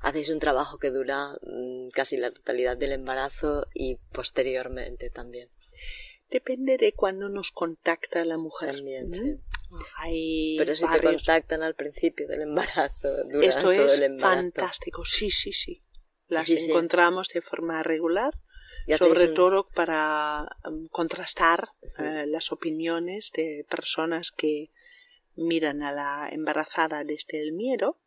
hacéis 0.00 0.30
un 0.30 0.38
trabajo 0.38 0.78
que 0.78 0.90
dura 0.90 1.36
mm, 1.42 1.88
casi 1.90 2.16
la 2.16 2.30
totalidad 2.30 2.76
del 2.76 2.92
embarazo 2.92 3.66
y 3.74 3.96
posteriormente 4.12 5.10
también. 5.10 5.48
Depende 6.30 6.78
de 6.78 6.92
cuando 6.92 7.28
nos 7.28 7.50
contacta 7.52 8.24
la 8.24 8.38
mujer. 8.38 8.76
También, 8.76 9.12
sí. 9.12 10.56
Pero 10.58 10.76
si 10.76 10.84
te 10.86 11.00
contactan 11.00 11.62
al 11.62 11.74
principio 11.74 12.28
del 12.28 12.42
embarazo, 12.42 13.08
durante 13.24 13.46
Esto 13.46 13.72
es 13.72 13.78
todo 13.78 13.94
el 13.94 14.02
embarazo. 14.04 14.40
fantástico, 14.40 15.04
sí, 15.04 15.30
sí, 15.30 15.52
sí. 15.52 15.82
Las 16.28 16.48
encontramos 16.48 17.28
de 17.28 17.42
forma 17.42 17.82
regular 17.82 18.34
sobre 18.98 19.28
todo 19.28 19.66
para 19.68 20.46
um, 20.64 20.88
contrastar 20.88 21.68
eh, 21.98 22.26
las 22.26 22.52
opiniones 22.52 23.30
de 23.34 23.66
personas 23.68 24.30
que 24.30 24.70
miran 25.36 25.82
a 25.82 25.92
la 25.92 26.28
embarazada 26.30 27.02
desde 27.04 27.40
el 27.40 27.52
miedo 27.52 27.98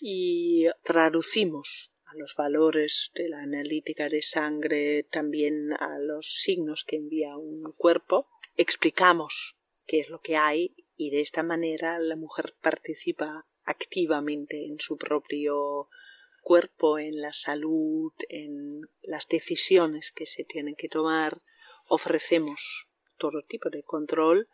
y 0.00 0.66
traducimos 0.82 1.92
a 2.06 2.14
los 2.16 2.34
valores 2.34 3.10
de 3.14 3.28
la 3.28 3.42
analítica 3.42 4.08
de 4.08 4.22
sangre, 4.22 5.04
también 5.04 5.72
a 5.74 5.98
los 5.98 6.40
signos 6.40 6.84
que 6.84 6.96
envía 6.96 7.36
un 7.36 7.72
cuerpo, 7.76 8.26
explicamos 8.56 9.56
qué 9.86 10.00
es 10.00 10.08
lo 10.08 10.20
que 10.20 10.36
hay 10.36 10.74
y 10.96 11.10
de 11.10 11.20
esta 11.20 11.42
manera 11.42 11.98
la 11.98 12.16
mujer 12.16 12.54
participa 12.60 13.46
activamente 13.64 14.66
en 14.66 14.80
su 14.80 14.96
propio 14.96 15.88
cuerpo, 16.42 16.98
en 16.98 17.20
la 17.20 17.32
salud, 17.32 18.12
en 18.28 18.88
las 19.02 19.28
decisiones 19.28 20.12
que 20.12 20.26
se 20.26 20.44
tienen 20.44 20.74
que 20.74 20.88
tomar, 20.88 21.40
ofrecemos 21.88 22.86
todo 23.18 23.42
tipo 23.42 23.70
de 23.70 23.82
control. 23.82 24.48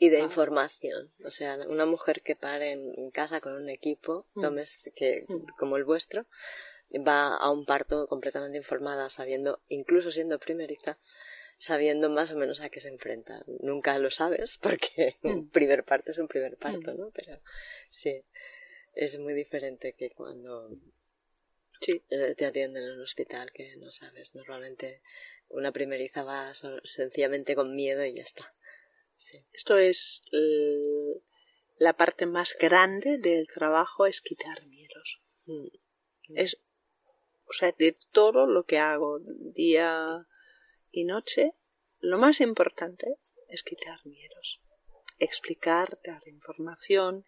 Y 0.00 0.10
de 0.10 0.20
información. 0.20 1.10
O 1.24 1.30
sea, 1.30 1.56
una 1.66 1.84
mujer 1.84 2.22
que 2.22 2.36
pare 2.36 2.72
en 2.72 3.10
casa 3.10 3.40
con 3.40 3.54
un 3.54 3.68
equipo 3.68 4.26
mm. 4.34 4.46
que, 4.94 5.24
mm. 5.26 5.46
como 5.58 5.76
el 5.76 5.84
vuestro 5.84 6.24
va 6.96 7.34
a 7.34 7.50
un 7.50 7.66
parto 7.66 8.06
completamente 8.06 8.56
informada, 8.56 9.10
sabiendo, 9.10 9.60
incluso 9.68 10.12
siendo 10.12 10.38
primeriza, 10.38 10.98
sabiendo 11.58 12.08
más 12.10 12.30
o 12.30 12.36
menos 12.36 12.60
a 12.60 12.70
qué 12.70 12.80
se 12.80 12.88
enfrenta. 12.88 13.42
Nunca 13.60 13.98
lo 13.98 14.10
sabes 14.10 14.56
porque 14.62 15.16
un 15.22 15.46
mm. 15.46 15.50
primer 15.50 15.82
parto 15.82 16.12
es 16.12 16.18
un 16.18 16.28
primer 16.28 16.56
parto, 16.56 16.94
¿no? 16.94 17.10
Pero 17.12 17.40
sí, 17.90 18.22
es 18.94 19.18
muy 19.18 19.34
diferente 19.34 19.94
que 19.94 20.10
cuando 20.10 20.70
Sí. 21.80 22.02
eh, 22.10 22.34
te 22.36 22.46
atienden 22.46 22.84
en 22.84 22.92
un 22.92 23.02
hospital, 23.02 23.52
que 23.52 23.76
no 23.76 23.90
sabes. 23.92 24.34
Normalmente 24.34 25.00
una 25.48 25.72
primeriza 25.72 26.22
va 26.22 26.52
sencillamente 26.84 27.54
con 27.54 27.74
miedo 27.74 28.04
y 28.04 28.14
ya 28.14 28.22
está. 28.22 28.52
Sí. 29.18 29.38
Esto 29.52 29.76
es 29.76 30.22
eh, 30.32 31.20
la 31.78 31.96
parte 31.96 32.24
más 32.24 32.56
grande 32.58 33.18
del 33.18 33.46
trabajo 33.48 34.06
es 34.06 34.20
quitar 34.20 34.64
miedos. 34.66 35.20
Mm. 35.46 35.66
Es, 36.36 36.58
o 37.46 37.52
sea, 37.52 37.72
de 37.76 37.98
todo 38.12 38.46
lo 38.46 38.64
que 38.64 38.78
hago 38.78 39.18
día 39.54 40.26
y 40.90 41.04
noche, 41.04 41.52
lo 42.00 42.18
más 42.18 42.40
importante 42.40 43.16
es 43.48 43.64
quitar 43.64 43.98
miedos. 44.06 44.60
Explicar, 45.18 45.98
dar 46.04 46.26
información, 46.28 47.24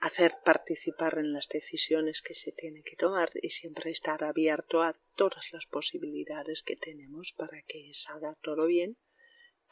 hacer 0.00 0.34
participar 0.44 1.18
en 1.18 1.32
las 1.32 1.46
decisiones 1.48 2.22
que 2.22 2.34
se 2.34 2.52
tienen 2.52 2.82
que 2.82 2.96
tomar 2.96 3.30
y 3.40 3.50
siempre 3.50 3.90
estar 3.90 4.24
abierto 4.24 4.82
a 4.82 4.94
todas 5.14 5.52
las 5.52 5.66
posibilidades 5.66 6.62
que 6.62 6.76
tenemos 6.76 7.32
para 7.36 7.62
que 7.62 7.90
salga 7.92 8.34
todo 8.42 8.66
bien, 8.66 8.96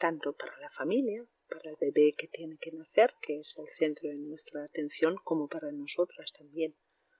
tanto 0.01 0.33
para 0.33 0.57
la 0.57 0.71
familia, 0.71 1.23
para 1.47 1.69
el 1.69 1.77
bebé 1.79 2.15
que 2.17 2.27
tiene 2.27 2.57
que 2.57 2.71
nacer, 2.71 3.13
que 3.21 3.35
es 3.35 3.55
el 3.59 3.69
centro 3.69 4.09
de 4.09 4.17
nuestra 4.17 4.63
atención, 4.63 5.15
como 5.23 5.47
para 5.47 5.71
nosotras 5.71 6.33
también. 6.33 6.75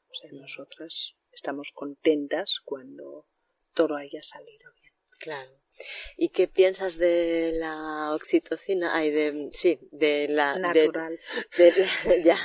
O 0.09 0.15
sea, 0.15 0.31
nosotras 0.33 1.13
estamos 1.31 1.71
contentas 1.73 2.59
cuando 2.65 3.27
todo 3.75 3.95
haya 3.95 4.23
salido 4.23 4.71
bien. 4.73 4.80
Claro. 5.23 5.49
¿Y 6.15 6.29
qué 6.29 6.47
piensas 6.47 6.97
de 6.99 7.53
la 7.55 8.13
oxitocina? 8.13 8.95
Ay, 8.95 9.09
de, 9.09 9.49
sí, 9.51 9.79
de 9.91 10.27
la... 10.27 10.55
Natural. 10.55 11.19
de, 11.57 12.21
ya, 12.23 12.37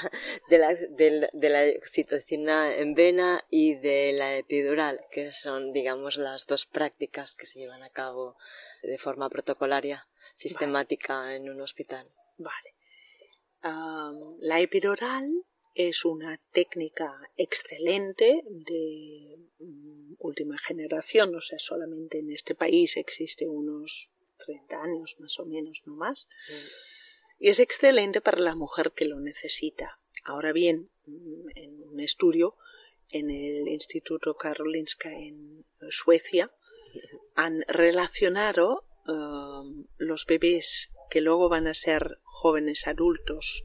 de 0.49 0.59
la, 0.59 0.75
de, 0.75 1.11
la- 1.11 1.28
de 1.33 1.49
la 1.50 1.78
oxitocina 1.78 2.75
en 2.75 2.95
vena 2.95 3.45
y 3.50 3.75
de 3.75 4.12
la 4.14 4.37
epidural, 4.37 5.02
que 5.11 5.33
son, 5.33 5.73
digamos, 5.75 6.16
las 6.16 6.47
dos 6.47 6.64
prácticas 6.64 7.35
que 7.35 7.45
se 7.45 7.59
llevan 7.59 7.83
a 7.83 7.90
cabo 7.90 8.37
de 8.83 8.97
forma 8.97 9.28
protocolaria, 9.28 10.06
sistemática 10.35 11.35
en 11.35 11.50
un 11.50 11.61
hospital. 11.61 12.06
Vale. 12.38 12.73
La 14.40 14.61
epidural 14.61 15.26
es 15.76 16.06
una 16.06 16.40
técnica 16.52 17.12
excelente 17.37 18.42
de 18.47 19.37
mm, 19.61 20.14
última 20.18 20.56
generación, 20.59 21.35
o 21.35 21.40
sea, 21.42 21.59
solamente 21.59 22.18
en 22.18 22.33
este 22.33 22.54
país 22.54 22.97
existe 22.97 23.47
unos 23.47 24.11
30 24.38 24.83
años 24.83 25.16
más 25.21 25.38
o 25.38 25.45
menos, 25.45 25.83
no 25.85 25.95
más. 25.95 26.26
Y 27.38 27.50
es 27.50 27.61
excelente 27.61 28.23
para 28.23 28.40
la 28.40 28.54
mujer 28.54 28.92
que 28.92 29.04
lo 29.04 29.21
necesita. 29.21 29.99
Ahora 30.25 30.52
bien, 30.52 30.88
mm, 31.04 31.49
en 31.54 31.83
un 31.83 32.00
estudio 32.00 32.56
en 33.11 33.28
el 33.28 33.68
Instituto 33.68 34.35
Karolinska 34.35 35.12
en 35.12 35.66
Suecia 35.90 36.50
han 37.35 37.62
relacionado 37.68 38.85
um, 39.06 39.85
los 39.99 40.25
bebés 40.25 40.88
que 41.11 41.21
luego 41.21 41.50
van 41.50 41.66
a 41.66 41.75
ser 41.75 42.18
jóvenes 42.25 42.87
adultos 42.87 43.64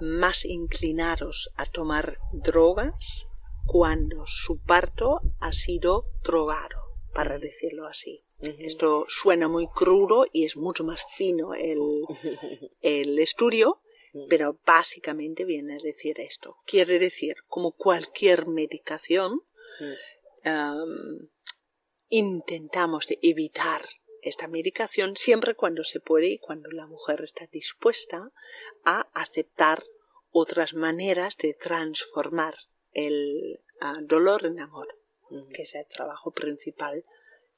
más 0.00 0.44
inclinados 0.44 1.50
a 1.56 1.66
tomar 1.66 2.18
drogas 2.32 3.26
cuando 3.66 4.24
su 4.26 4.58
parto 4.58 5.20
ha 5.38 5.52
sido 5.52 6.04
drogado, 6.24 6.76
para 7.12 7.38
decirlo 7.38 7.86
así. 7.86 8.22
Esto 8.40 9.04
suena 9.08 9.48
muy 9.48 9.68
crudo 9.68 10.26
y 10.32 10.44
es 10.44 10.56
mucho 10.56 10.82
más 10.82 11.04
fino 11.14 11.54
el, 11.54 11.80
el 12.80 13.18
estudio, 13.18 13.80
pero 14.28 14.58
básicamente 14.66 15.44
viene 15.44 15.76
a 15.76 15.82
decir 15.82 16.18
esto. 16.20 16.56
Quiere 16.66 16.98
decir, 16.98 17.36
como 17.48 17.72
cualquier 17.72 18.48
medicación, 18.48 19.42
um, 20.44 21.28
intentamos 22.08 23.06
de 23.06 23.18
evitar 23.22 23.82
esta 24.22 24.46
medicación 24.46 25.16
siempre 25.16 25.54
cuando 25.54 25.84
se 25.84 26.00
puede 26.00 26.28
y 26.28 26.38
cuando 26.38 26.70
la 26.70 26.86
mujer 26.86 27.22
está 27.22 27.46
dispuesta 27.46 28.30
a 28.84 29.08
aceptar 29.14 29.84
otras 30.30 30.74
maneras 30.74 31.36
de 31.36 31.54
transformar 31.54 32.54
el 32.92 33.60
ah, 33.80 33.98
dolor 34.02 34.46
en 34.46 34.60
amor, 34.60 34.88
que 35.52 35.62
es 35.62 35.74
el 35.74 35.86
trabajo 35.86 36.30
principal 36.30 37.04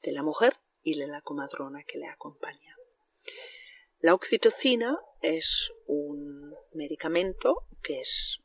de 0.03 0.11
la 0.11 0.23
mujer 0.23 0.57
y 0.83 0.97
de 0.97 1.07
la 1.07 1.21
comadrona 1.21 1.83
que 1.83 1.97
le 1.97 2.07
acompaña. 2.07 2.75
La 3.99 4.13
oxitocina 4.13 4.99
es 5.21 5.71
un 5.87 6.53
medicamento 6.73 7.67
que 7.81 8.01
es 8.01 8.41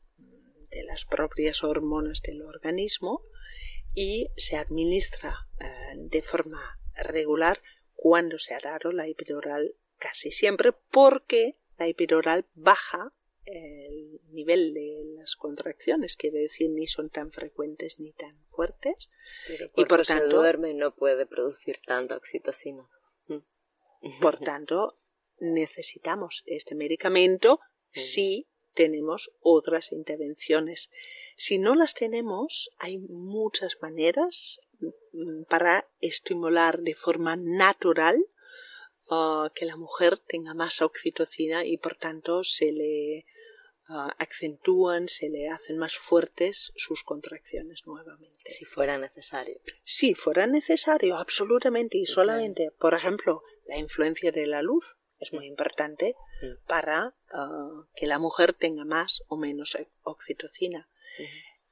de 0.70 0.85
las 0.85 1.04
propias 1.04 1.64
hormonas 1.64 2.20
del 2.22 2.42
organismo 2.42 3.22
y 3.94 4.28
se 4.37 4.57
administra 4.57 5.48
eh, 5.59 5.94
de 5.96 6.22
forma 6.22 6.78
regular 6.94 7.61
cuando 8.00 8.38
se 8.38 8.54
ha 8.54 8.61
dado 8.61 8.92
la 8.92 9.08
epidural 9.08 9.74
casi 9.98 10.30
siempre 10.30 10.72
porque 10.72 11.56
la 11.78 11.88
epidural 11.88 12.46
baja 12.54 13.12
el 13.44 14.20
nivel 14.30 14.72
de 14.72 15.02
las 15.16 15.34
contracciones, 15.34 16.16
quiere 16.16 16.38
decir 16.38 16.70
ni 16.70 16.87
son 16.87 17.11
tan 17.11 17.32
frecuentes 17.32 17.98
ni 17.98 18.12
tan 18.12 18.38
fuertes 18.46 19.11
Pero 19.48 19.66
y 19.66 19.70
por 19.70 19.88
cuerpo 19.88 20.04
se 20.04 20.14
tanto 20.14 20.37
duerme 20.37 20.74
no 20.74 20.94
puede 20.94 21.26
producir 21.26 21.80
tanta 21.84 22.16
oxitocina. 22.16 22.88
Por 24.20 24.38
tanto, 24.38 24.96
necesitamos 25.40 26.44
este 26.46 26.76
medicamento 26.76 27.58
si 27.92 28.46
tenemos 28.74 29.32
otras 29.40 29.90
intervenciones. 29.90 30.88
Si 31.37 31.58
no 31.58 31.74
las 31.74 31.94
tenemos, 31.94 32.70
hay 32.78 32.98
muchas 32.98 33.78
maneras 33.82 34.61
mm, 34.67 34.67
para 35.48 35.84
estimular 36.00 36.80
de 36.80 36.94
forma 36.94 37.36
natural 37.36 38.24
ah, 39.10 39.50
que 39.54 39.64
la 39.64 39.76
mujer 39.76 40.16
tenga 40.18 40.54
más 40.54 40.80
oxitocina 40.82 41.64
y 41.64 41.76
por 41.78 41.96
tanto 41.96 42.44
se 42.44 42.72
le 42.72 43.24
ah, 43.88 44.14
acentúan, 44.18 45.08
se 45.08 45.28
le 45.28 45.48
hacen 45.48 45.78
más 45.78 45.96
fuertes 45.96 46.72
sus 46.76 47.02
contracciones 47.02 47.86
nuevamente. 47.86 48.50
Si 48.50 48.64
fuera 48.64 48.98
necesario. 48.98 49.58
Si 49.84 50.14
fuera 50.14 50.46
necesario, 50.46 51.16
absolutamente 51.16 51.98
y 51.98 52.06
solamente, 52.06 52.70
por 52.78 52.94
ejemplo, 52.94 53.42
la 53.66 53.78
influencia 53.78 54.30
de 54.30 54.46
la 54.46 54.62
luz 54.62 54.96
es 55.18 55.32
muy 55.32 55.46
importante 55.46 56.14
Mm. 56.40 56.66
para 56.68 57.14
ah, 57.32 57.84
que 57.96 58.06
la 58.06 58.20
mujer 58.20 58.52
tenga 58.52 58.84
más 58.84 59.22
o 59.26 59.36
menos 59.36 59.76
oxitocina. 60.02 60.88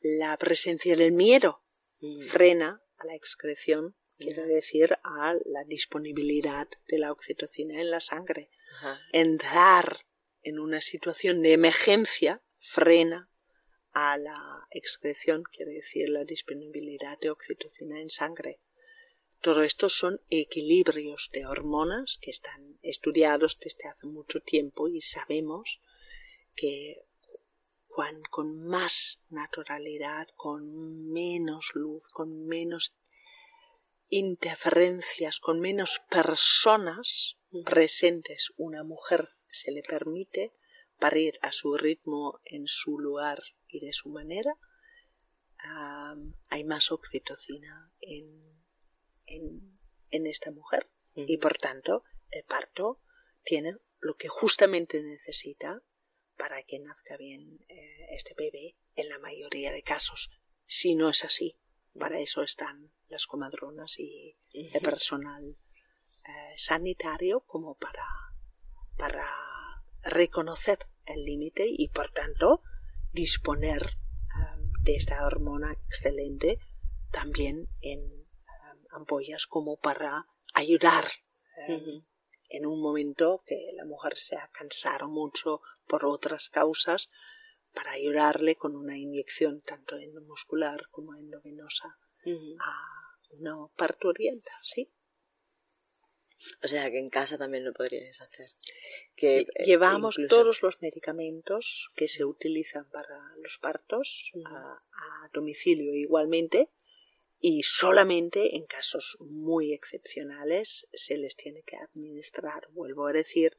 La 0.03 0.37
presencia 0.37 0.97
del 0.97 1.13
miedo 1.13 1.61
Mm. 2.01 2.21
frena 2.23 2.81
a 2.99 3.07
la 3.07 3.15
excreción, 3.15 3.95
quiere 4.19 4.47
decir 4.47 4.97
a 5.03 5.35
la 5.45 5.65
disponibilidad 5.65 6.69
de 6.89 6.99
la 6.99 7.13
oxitocina 7.13 7.81
en 7.81 7.91
la 7.91 8.01
sangre. 8.01 8.51
Ajá. 8.77 9.01
Entrar 9.13 10.01
en 10.43 10.59
una 10.59 10.81
situación 10.81 11.43
de 11.43 11.53
emergencia 11.53 12.41
frena 12.59 13.29
a 13.93 14.19
la 14.19 14.67
excreción, 14.71 15.43
quiere 15.45 15.73
decir 15.73 16.09
la 16.09 16.25
disponibilidad 16.25 17.19
de 17.19 17.31
oxitocina 17.31 18.01
en 18.01 18.11
sangre. 18.11 18.61
Todo 19.41 19.63
esto 19.63 19.89
son 19.89 20.21
equilibrios 20.31 21.31
de 21.33 21.47
hormonas 21.47 22.19
que 22.21 22.31
están 22.31 22.79
estudiados 22.83 23.59
desde 23.59 23.89
hace 23.89 24.07
mucho 24.07 24.41
tiempo 24.41 24.89
y 24.89 25.01
sabemos 25.01 25.81
que 26.55 27.06
cuan- 27.97 28.23
con 28.31 28.59
más 28.69 29.21
naturalidad, 29.31 30.29
con 30.37 31.09
menos 31.15 31.71
luz, 31.73 32.11
con 32.11 32.47
menos 32.47 32.93
interferencias, 34.11 35.41
con 35.41 35.61
menos 35.61 36.03
personas 36.11 37.39
presentes, 37.65 38.53
una 38.59 38.85
mujer 38.85 39.31
se 39.51 39.71
le 39.73 39.83
permite 39.83 40.53
parir 40.99 41.39
a 41.41 41.53
su 41.53 41.79
ritmo, 41.79 42.39
en 42.45 42.67
su 42.67 42.99
lugar 42.99 43.43
y 43.67 43.81
de 43.81 43.95
su 43.95 44.11
manera, 44.11 44.53
hay 46.51 46.65
más 46.65 46.93
oxitocina 46.93 47.91
en, 48.03 48.27
en, 49.25 49.79
en 50.11 50.27
esta 50.27 50.51
mujer 50.51 50.87
y 51.15 51.39
por 51.39 51.57
tanto 51.57 52.05
el 52.31 52.45
parto 52.45 53.01
tiene 53.43 53.75
lo 54.01 54.17
que 54.17 54.29
justamente 54.29 55.03
necesita 55.03 55.81
para 56.37 56.63
que 56.63 56.79
nazca 56.79 57.17
bien 57.17 57.59
eh, 57.69 58.07
este 58.11 58.35
bebé 58.35 58.77
en 58.95 59.09
la 59.09 59.19
mayoría 59.19 59.73
de 59.73 59.83
casos. 59.83 60.31
Si 60.67 60.95
no 60.95 61.11
es 61.11 61.25
así, 61.25 61.57
para 61.99 62.21
eso 62.21 62.43
están 62.43 62.91
las 63.09 63.27
comadronas 63.27 63.99
y 63.99 64.37
el 64.53 64.81
personal 64.83 65.57
eh, 66.25 66.55
sanitario 66.57 67.41
como 67.41 67.75
para, 67.75 68.07
para 68.97 69.29
reconocer 70.03 70.79
el 71.07 71.25
límite 71.25 71.65
y 71.67 71.89
por 71.89 72.11
tanto 72.11 72.63
disponer 73.13 73.83
um, 74.35 74.73
de 74.83 74.97
esta 74.97 75.25
hormona 75.25 75.73
excelente 75.73 76.59
también 77.13 77.69
en 77.81 78.01
um, 78.03 78.85
ampollas 78.91 79.47
como 79.47 79.77
para 79.77 80.27
ayudar 80.55 81.07
en 82.49 82.67
un 82.67 82.81
momento 82.81 83.43
que 83.47 83.71
la 83.75 83.85
mujer 83.85 84.17
se 84.17 84.37
ha 84.37 84.49
cansado 84.49 85.09
mucho 85.09 85.63
por 85.89 86.05
otras 86.05 86.51
causas 86.51 87.09
para 87.75 87.93
ayudarle 87.93 88.57
con 88.57 88.75
una 88.75 88.97
inyección 88.97 89.61
tanto 89.61 89.97
endomuscular 89.97 90.89
como 90.91 91.15
endovenosa 91.15 91.99
a 92.61 93.07
una 93.39 93.69
parturienta, 93.77 94.53
¿sí? 94.63 94.91
O 96.63 96.69
sea 96.69 96.91
que 96.91 96.99
en 96.99 97.11
casa 97.11 97.39
también 97.39 97.65
lo 97.65 97.73
podríais 97.73 98.21
hacer. 98.21 98.49
Que, 99.15 99.41
eh, 99.41 99.47
Llevamos 99.65 100.19
todos 100.29 100.63
los 100.63 100.81
medicamentos 100.81 101.91
que 101.97 102.09
se 102.09 102.25
utilizan 102.25 102.89
para 102.91 103.19
los 103.43 103.59
partos 103.59 104.33
a, 104.45 104.81
domicilio 105.33 105.93
igualmente 105.95 106.71
y 107.41 107.63
solamente 107.65 108.57
en 108.57 108.65
casos 108.65 109.17
muy 109.21 109.73
excepcionales 109.73 110.89
se 110.95 111.19
les 111.19 111.37
tiene 111.37 111.63
que 111.63 111.77
administrar. 111.77 112.69
Vuelvo 112.71 113.07
a 113.07 113.13
decir, 113.13 113.57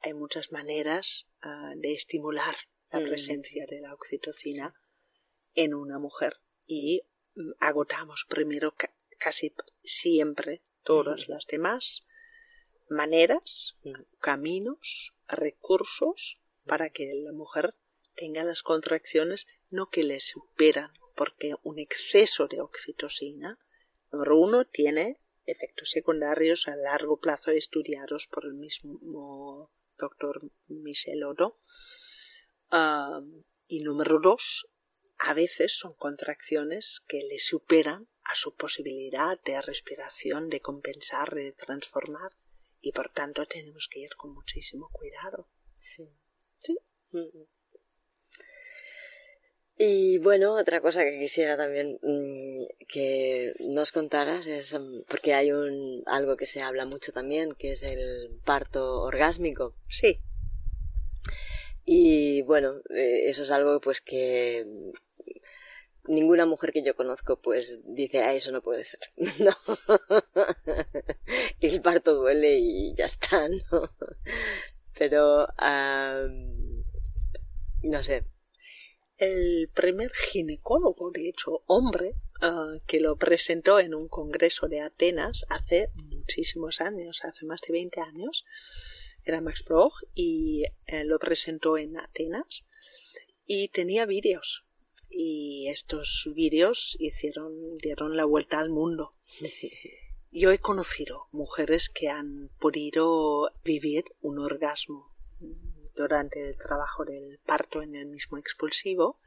hay 0.00 0.12
muchas 0.12 0.52
maneras 0.52 1.26
de 1.76 1.92
estimular 1.92 2.54
la 2.90 3.00
mm. 3.00 3.04
presencia 3.04 3.66
de 3.66 3.80
la 3.80 3.92
oxitocina 3.92 4.74
en 5.54 5.74
una 5.74 5.98
mujer 5.98 6.36
y 6.66 7.02
mm, 7.34 7.52
agotamos 7.60 8.26
primero 8.28 8.74
casi 9.18 9.54
siempre 9.82 10.62
todas 10.82 11.28
las 11.28 11.46
demás 11.46 12.04
maneras, 12.88 13.76
mm. 13.84 13.92
caminos, 14.20 15.14
recursos 15.28 16.38
para 16.66 16.90
que 16.90 17.12
la 17.14 17.32
mujer 17.32 17.74
tenga 18.14 18.44
las 18.44 18.62
contracciones 18.62 19.46
no 19.70 19.88
que 19.88 20.04
le 20.04 20.20
superan, 20.20 20.92
porque 21.16 21.54
un 21.62 21.78
exceso 21.78 22.46
de 22.46 22.60
oxitocina, 22.60 23.58
número 24.12 24.38
uno, 24.38 24.64
tiene 24.64 25.18
efectos 25.46 25.90
secundarios 25.90 26.68
a 26.68 26.76
largo 26.76 27.18
plazo 27.18 27.50
estudiados 27.50 28.28
por 28.28 28.44
el 28.44 28.54
mismo 28.54 29.70
doctor 29.98 30.40
Michel 30.68 31.24
Odo. 31.24 31.58
y 33.66 33.80
número 33.82 34.20
dos, 34.20 34.66
a 35.18 35.34
veces 35.34 35.76
son 35.78 35.94
contracciones 35.94 37.02
que 37.06 37.22
le 37.22 37.38
superan 37.38 38.08
a 38.24 38.34
su 38.34 38.54
posibilidad 38.54 39.40
de 39.44 39.60
respiración, 39.62 40.48
de 40.48 40.60
compensar, 40.60 41.34
de 41.34 41.52
transformar 41.52 42.32
y 42.80 42.92
por 42.92 43.10
tanto 43.10 43.46
tenemos 43.46 43.88
que 43.90 44.00
ir 44.00 44.14
con 44.16 44.34
muchísimo 44.34 44.90
cuidado. 44.90 45.48
Sí. 45.76 46.08
Sí. 46.60 46.76
Y 49.76 50.18
bueno, 50.18 50.52
otra 50.54 50.80
cosa 50.80 51.04
que 51.04 51.18
quisiera 51.18 51.56
también 51.56 51.98
mm, 52.02 52.86
que 52.86 53.52
nos 53.60 53.90
contaras 53.90 54.46
es 54.46 54.72
mm, 54.72 55.02
porque 55.08 55.34
hay 55.34 55.50
un 55.50 56.02
algo 56.06 56.36
que 56.36 56.46
se 56.46 56.62
habla 56.62 56.86
mucho 56.86 57.12
también, 57.12 57.52
que 57.52 57.72
es 57.72 57.82
el 57.82 58.30
parto 58.44 59.02
orgásmico. 59.02 59.74
Sí. 59.88 60.20
Y 61.84 62.42
bueno, 62.42 62.76
eh, 62.94 63.24
eso 63.26 63.42
es 63.42 63.50
algo 63.50 63.80
pues 63.80 64.00
que 64.00 64.64
ninguna 66.06 66.46
mujer 66.46 66.72
que 66.72 66.82
yo 66.84 66.94
conozco 66.94 67.36
pues 67.40 67.80
dice, 67.84 68.22
ah, 68.22 68.34
eso 68.34 68.52
no 68.52 68.62
puede 68.62 68.84
ser. 68.84 69.00
no. 69.38 69.56
el 71.60 71.80
parto 71.80 72.14
duele 72.14 72.58
y 72.58 72.94
ya 72.94 73.06
está, 73.06 73.48
¿no? 73.72 73.90
Pero, 74.96 75.48
no 77.82 78.02
sé. 78.04 78.22
El 79.16 79.68
primer 79.74 80.12
ginecólogo, 80.12 81.10
de 81.12 81.28
hecho, 81.28 81.62
hombre, 81.66 82.14
ah, 82.40 82.78
que 82.86 83.00
lo 83.00 83.16
presentó 83.16 83.78
en 83.78 83.94
un 83.94 84.08
congreso 84.08 84.66
de 84.66 84.80
Atenas 84.80 85.46
hace 85.48 85.88
muchísimos 85.94 86.80
años, 86.80 87.24
hace 87.24 87.46
más 87.46 87.60
de 87.60 87.72
20 87.72 88.00
años, 88.00 88.44
era 89.24 89.40
Max 89.40 89.64
Broch 89.64 89.94
y 90.14 90.64
eh, 90.86 91.04
lo 91.04 91.18
presentó 91.18 91.78
en 91.78 91.96
Atenas 91.96 92.64
y 93.46 93.68
tenía 93.68 94.04
vídeos 94.04 94.64
y 95.08 95.68
estos 95.68 96.28
vídeos 96.34 96.96
hicieron, 96.98 97.78
dieron 97.78 98.16
la 98.16 98.24
vuelta 98.24 98.58
al 98.58 98.70
mundo. 98.70 99.12
Yo 100.32 100.50
he 100.50 100.58
conocido 100.58 101.28
mujeres 101.30 101.88
que 101.88 102.08
han 102.08 102.50
podido 102.58 103.52
vivir 103.62 104.04
un 104.20 104.40
orgasmo 104.40 105.14
durante 105.94 106.48
el 106.48 106.56
trabajo 106.56 107.04
del 107.04 107.38
parto 107.46 107.82
en 107.82 107.94
el 107.94 108.06
mismo 108.06 108.38
expulsivo 108.38 109.18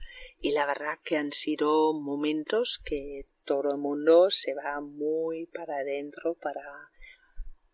y 0.41 0.51
la 0.51 0.65
verdad 0.65 0.99
que 1.03 1.17
han 1.17 1.31
sido 1.31 1.93
momentos 1.93 2.79
que 2.83 3.25
todo 3.45 3.71
el 3.71 3.77
mundo 3.77 4.29
se 4.29 4.53
va 4.53 4.81
muy 4.81 5.45
para 5.47 5.77
adentro 5.77 6.35
para 6.35 6.89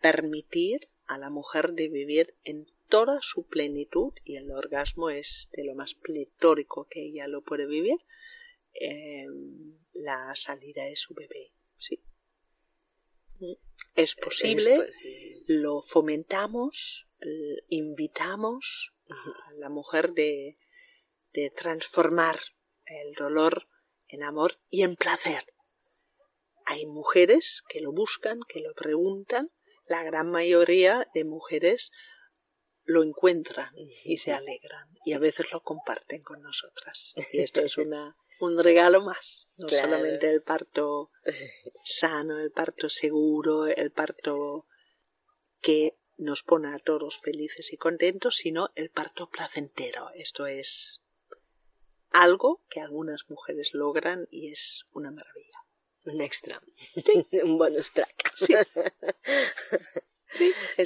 permitir 0.01 0.87
a 1.07 1.17
la 1.17 1.29
mujer 1.29 1.73
de 1.73 1.89
vivir 1.89 2.35
en 2.43 2.67
toda 2.89 3.19
su 3.21 3.47
plenitud 3.47 4.13
y 4.23 4.35
el 4.35 4.51
orgasmo 4.51 5.09
es 5.09 5.49
de 5.53 5.63
lo 5.63 5.73
más 5.73 5.95
pletórico 5.95 6.87
que 6.89 7.01
ella 7.07 7.27
lo 7.27 7.41
puede 7.41 7.65
vivir 7.65 7.97
em, 8.73 9.77
la 9.93 10.35
salida 10.35 10.83
de 10.83 10.95
su 10.95 11.13
bebé 11.13 11.51
sí 11.77 12.03
es 13.95 14.15
posible, 14.15 14.89
lo 15.47 15.81
fomentamos 15.81 17.07
invitamos 17.69 18.91
a 19.09 19.53
la 19.53 19.69
mujer 19.69 20.13
de, 20.13 20.57
de 21.33 21.49
transformar 21.49 22.39
el 22.85 23.13
dolor 23.13 23.67
en 24.07 24.23
amor 24.23 24.57
y 24.69 24.83
en 24.83 24.95
placer. 24.95 25.45
Hay 26.65 26.85
mujeres 26.85 27.63
que 27.67 27.81
lo 27.81 27.91
buscan 27.91 28.39
que 28.47 28.61
lo 28.61 28.73
preguntan. 28.73 29.49
La 29.87 30.03
gran 30.03 30.31
mayoría 30.31 31.07
de 31.13 31.25
mujeres 31.25 31.91
lo 32.85 33.03
encuentran 33.03 33.73
y 34.03 34.17
se 34.17 34.33
alegran 34.33 34.87
y 35.05 35.13
a 35.13 35.19
veces 35.19 35.51
lo 35.51 35.61
comparten 35.61 36.21
con 36.21 36.41
nosotras. 36.41 37.13
Y 37.31 37.41
esto 37.41 37.61
es 37.61 37.77
una, 37.77 38.15
un 38.39 38.61
regalo 38.61 39.01
más, 39.01 39.47
no 39.57 39.69
solamente 39.69 40.31
el 40.31 40.41
parto 40.41 41.09
sano, 41.83 42.39
el 42.39 42.51
parto 42.51 42.89
seguro, 42.89 43.67
el 43.67 43.91
parto 43.91 44.65
que 45.61 45.95
nos 46.17 46.43
pone 46.43 46.73
a 46.73 46.79
todos 46.79 47.19
felices 47.19 47.73
y 47.73 47.77
contentos, 47.77 48.35
sino 48.35 48.69
el 48.75 48.89
parto 48.89 49.29
placentero. 49.29 50.09
Esto 50.15 50.47
es 50.47 51.01
algo 52.11 52.61
que 52.69 52.79
algunas 52.79 53.29
mujeres 53.29 53.73
logran 53.73 54.27
y 54.31 54.51
es 54.51 54.85
una 54.93 55.11
maravilla. 55.11 55.59
Un 56.05 56.21
extra. 56.21 56.61
un 57.43 57.57
bonus 57.57 57.91
track. 57.91 58.33
Sí. 58.35 58.53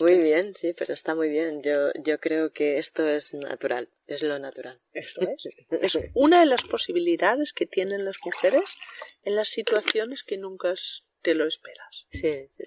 muy 0.01 0.19
bien, 0.19 0.53
sí, 0.53 0.73
pero 0.73 0.93
está 0.93 1.15
muy 1.15 1.29
bien. 1.29 1.63
Yo, 1.63 1.91
yo 1.95 2.19
creo 2.19 2.51
que 2.51 2.77
esto 2.77 3.07
es 3.07 3.33
natural, 3.33 3.89
es 4.07 4.23
lo 4.23 4.39
natural. 4.39 4.79
Esto 4.93 5.21
es. 5.21 5.47
es 5.69 5.97
una 6.13 6.41
de 6.41 6.45
las 6.45 6.63
posibilidades 6.63 7.53
que 7.53 7.65
tienen 7.65 8.05
las 8.05 8.17
mujeres 8.23 8.75
en 9.23 9.35
las 9.35 9.49
situaciones 9.49 10.23
que 10.23 10.37
nunca 10.37 10.73
te 11.21 11.33
lo 11.33 11.47
esperas. 11.47 12.05
Sí, 12.11 12.49
sí. 12.55 12.63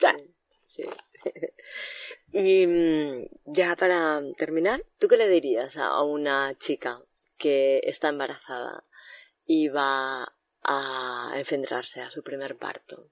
sí, 0.67 0.85
Y 2.33 2.67
mm, 2.67 3.27
ya 3.47 3.77
para 3.77 4.23
terminar, 4.37 4.85
¿tú 4.99 5.09
qué 5.09 5.17
le 5.17 5.29
dirías 5.29 5.77
a 5.77 6.03
una 6.03 6.57
chica 6.59 7.03
que 7.39 7.81
está 7.85 8.09
embarazada 8.09 8.85
y 9.47 9.69
va 9.69 10.33
a 10.63 11.33
enfrentarse 11.37 12.01
a 12.03 12.11
su 12.11 12.23
primer 12.23 12.57
parto 12.57 13.07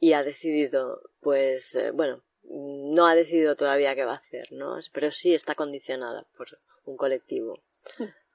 y 0.00 0.14
ha 0.14 0.24
decidido, 0.24 1.02
pues, 1.20 1.74
eh, 1.74 1.90
bueno, 1.90 2.22
no 2.42 3.06
ha 3.06 3.14
decidido 3.14 3.56
todavía 3.56 3.94
qué 3.94 4.04
va 4.04 4.12
a 4.12 4.16
hacer, 4.16 4.50
¿no? 4.52 4.78
Pero 4.92 5.12
sí 5.12 5.34
está 5.34 5.54
condicionada 5.54 6.26
por 6.36 6.58
un 6.84 6.96
colectivo 6.96 7.62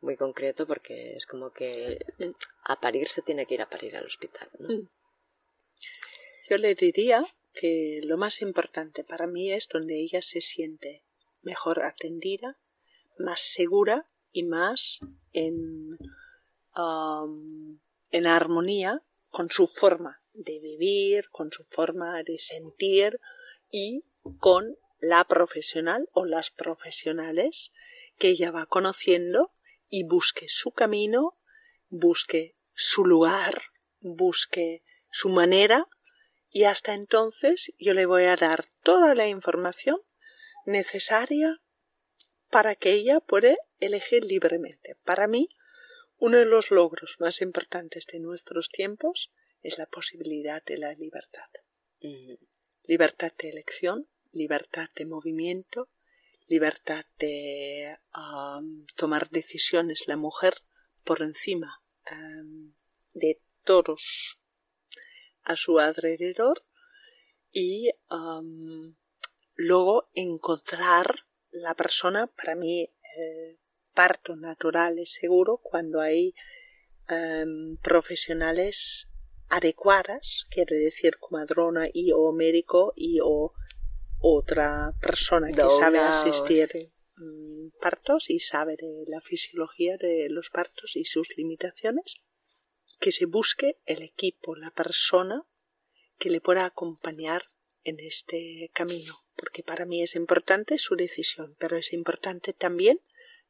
muy 0.01 0.15
concreto 0.15 0.65
porque 0.65 1.15
es 1.15 1.25
como 1.25 1.51
que 1.51 1.99
a 2.63 2.79
parir 2.79 3.09
se 3.09 3.21
tiene 3.21 3.45
que 3.45 3.55
ir 3.55 3.61
a 3.61 3.69
parir 3.69 3.97
al 3.97 4.05
hospital, 4.05 4.49
¿no? 4.59 4.69
Yo 6.49 6.57
le 6.57 6.73
diría 6.73 7.25
que 7.59 7.99
lo 8.03 8.17
más 8.17 8.41
importante 8.41 9.03
para 9.03 9.27
mí 9.27 9.51
es 9.51 9.67
donde 9.67 9.99
ella 9.99 10.21
se 10.21 10.39
siente 10.39 11.03
mejor 11.41 11.83
atendida, 11.83 12.57
más 13.17 13.41
segura 13.41 14.05
y 14.31 14.43
más 14.43 14.99
en, 15.33 15.97
um, 16.77 17.79
en 18.11 18.27
armonía 18.27 19.01
con 19.29 19.49
su 19.49 19.67
forma 19.67 20.21
de 20.33 20.59
vivir, 20.59 21.29
con 21.29 21.51
su 21.51 21.63
forma 21.63 22.23
de 22.23 22.39
sentir, 22.39 23.19
y 23.71 24.03
con 24.39 24.75
la 24.99 25.23
profesional 25.25 26.09
o 26.13 26.25
las 26.25 26.51
profesionales 26.51 27.71
que 28.17 28.29
ella 28.29 28.51
va 28.51 28.65
conociendo 28.65 29.51
y 29.89 30.03
busque 30.03 30.47
su 30.49 30.71
camino, 30.71 31.35
busque 31.89 32.55
su 32.73 33.05
lugar, 33.05 33.61
busque 34.01 34.83
su 35.11 35.29
manera 35.29 35.87
y 36.49 36.63
hasta 36.63 36.93
entonces 36.93 37.73
yo 37.77 37.93
le 37.93 38.05
voy 38.05 38.25
a 38.25 38.35
dar 38.35 38.65
toda 38.83 39.15
la 39.15 39.27
información 39.27 39.99
necesaria 40.65 41.61
para 42.49 42.75
que 42.75 42.91
ella 42.91 43.19
pueda 43.19 43.55
elegir 43.79 44.23
libremente. 44.25 44.95
Para 45.03 45.27
mí, 45.27 45.49
uno 46.17 46.37
de 46.37 46.45
los 46.45 46.71
logros 46.71 47.17
más 47.19 47.41
importantes 47.41 48.05
de 48.11 48.19
nuestros 48.19 48.69
tiempos 48.69 49.31
es 49.61 49.77
la 49.77 49.85
posibilidad 49.85 50.63
de 50.63 50.77
la 50.77 50.93
libertad 50.93 51.49
libertad 52.89 53.31
de 53.37 53.49
elección, 53.49 54.07
libertad 54.31 54.89
de 54.95 55.05
movimiento, 55.05 55.89
libertad 56.47 57.05
de 57.19 57.97
um, 58.15 58.87
tomar 58.95 59.29
decisiones 59.29 60.07
la 60.07 60.17
mujer 60.17 60.55
por 61.03 61.21
encima 61.21 61.79
um, 62.11 62.73
de 63.13 63.39
todos 63.63 64.39
a 65.43 65.55
su 65.55 65.79
alrededor 65.79 66.63
y 67.51 67.89
luego 69.55 70.09
encontrar 70.13 71.15
la 71.51 71.73
persona, 71.75 72.27
para 72.27 72.55
mí 72.55 72.89
parto 73.93 74.35
natural 74.35 74.97
es 74.99 75.11
seguro 75.13 75.57
cuando 75.57 75.99
hay 75.99 76.33
em, 77.09 77.77
profesionales 77.77 79.09
adecuadas, 79.49 80.45
quiere 80.49 80.77
decir 80.77 81.17
comadrona 81.17 81.89
y 81.91 82.11
o 82.13 82.31
médico 82.31 82.93
y 82.95 83.19
o 83.21 83.51
otra 84.21 84.93
persona 85.01 85.49
que 85.49 85.69
sabe 85.69 85.99
asistir 85.99 86.69
mm, 87.17 87.79
partos 87.81 88.29
y 88.29 88.39
sabe 88.39 88.77
de 88.77 89.05
la 89.07 89.19
fisiología 89.21 89.97
de 89.97 90.27
los 90.29 90.49
partos 90.49 90.95
y 90.95 91.05
sus 91.05 91.27
limitaciones, 91.35 92.21
que 92.99 93.11
se 93.11 93.25
busque 93.25 93.77
el 93.85 94.01
equipo, 94.01 94.55
la 94.55 94.71
persona 94.71 95.43
que 96.17 96.29
le 96.29 96.41
pueda 96.41 96.65
acompañar 96.65 97.43
en 97.83 97.99
este 97.99 98.69
camino, 98.73 99.15
porque 99.35 99.63
para 99.63 99.85
mí 99.85 100.01
es 100.03 100.15
importante 100.15 100.77
su 100.77 100.95
decisión, 100.95 101.55
pero 101.59 101.77
es 101.77 101.93
importante 101.93 102.53
también 102.53 102.99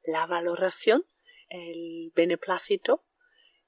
la 0.04 0.26
valoración, 0.28 1.04
el 1.50 2.12
beneplácito 2.16 3.04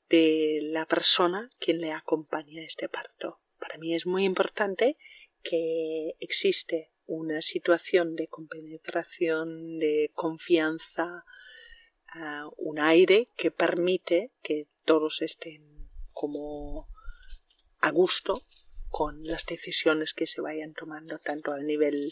de 0.09 0.59
la 0.61 0.85
persona 0.85 1.49
quien 1.59 1.81
le 1.81 1.91
acompaña 1.91 2.61
a 2.61 2.65
este 2.65 2.89
parto. 2.89 3.39
Para 3.59 3.77
mí 3.77 3.95
es 3.95 4.05
muy 4.05 4.23
importante 4.25 4.97
que 5.41 6.15
existe 6.19 6.91
una 7.07 7.41
situación 7.41 8.15
de 8.15 8.27
compenetración, 8.27 9.79
de 9.79 10.11
confianza, 10.13 11.25
ah, 12.07 12.49
un 12.57 12.79
aire 12.79 13.27
que 13.35 13.51
permite 13.51 14.31
que 14.43 14.67
todos 14.91 15.21
estén 15.21 15.63
como 16.11 16.85
a 17.79 17.91
gusto 17.91 18.33
con 18.89 19.23
las 19.23 19.45
decisiones 19.45 20.13
que 20.13 20.27
se 20.27 20.41
vayan 20.41 20.73
tomando 20.73 21.17
tanto 21.17 21.53
al 21.53 21.65
nivel 21.65 22.11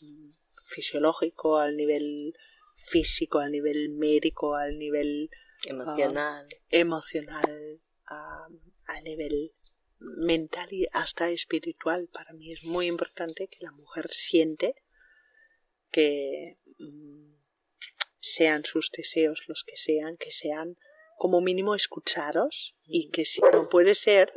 mm, 0.00 0.30
fisiológico, 0.64 1.58
al 1.58 1.76
nivel 1.76 2.34
físico, 2.76 3.40
al 3.40 3.50
nivel 3.50 3.90
médico, 3.90 4.54
al 4.54 4.78
nivel 4.78 5.28
emocional, 5.64 6.48
emocional 6.70 7.82
a 8.06 9.00
nivel 9.02 9.52
mental 9.98 10.72
y 10.72 10.86
hasta 10.92 11.28
espiritual. 11.28 12.08
Para 12.10 12.32
mí 12.32 12.52
es 12.52 12.64
muy 12.64 12.86
importante 12.86 13.48
que 13.48 13.66
la 13.66 13.72
mujer 13.72 14.10
siente 14.10 14.74
que 15.90 16.56
mm, 16.78 17.34
sean 18.18 18.64
sus 18.64 18.90
deseos 18.90 19.44
los 19.46 19.62
que 19.62 19.76
sean, 19.76 20.16
que 20.16 20.30
sean 20.30 20.78
como 21.16 21.40
mínimo 21.40 21.74
escuchados 21.74 22.74
y 22.86 23.10
que 23.10 23.24
si 23.24 23.40
no 23.52 23.68
puede 23.68 23.94
ser, 23.94 24.32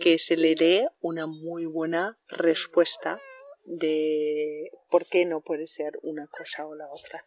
que 0.00 0.18
se 0.18 0.36
le 0.36 0.54
dé 0.54 0.88
una 1.00 1.26
muy 1.26 1.66
buena 1.66 2.18
respuesta 2.28 3.20
de 3.64 4.70
por 4.90 5.06
qué 5.06 5.26
no 5.26 5.40
puede 5.40 5.66
ser 5.66 5.92
una 6.02 6.26
cosa 6.26 6.66
o 6.66 6.74
la 6.74 6.86
otra. 6.90 7.22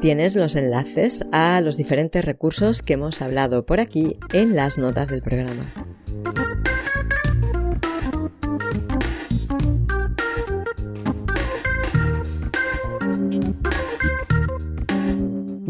Tienes 0.00 0.36
los 0.36 0.54
enlaces 0.54 1.22
a 1.32 1.60
los 1.60 1.76
diferentes 1.76 2.24
recursos 2.24 2.82
que 2.82 2.92
hemos 2.92 3.22
hablado 3.22 3.66
por 3.66 3.80
aquí 3.80 4.16
en 4.32 4.54
las 4.54 4.78
notas 4.78 5.08
del 5.08 5.20
programa. 5.22 5.85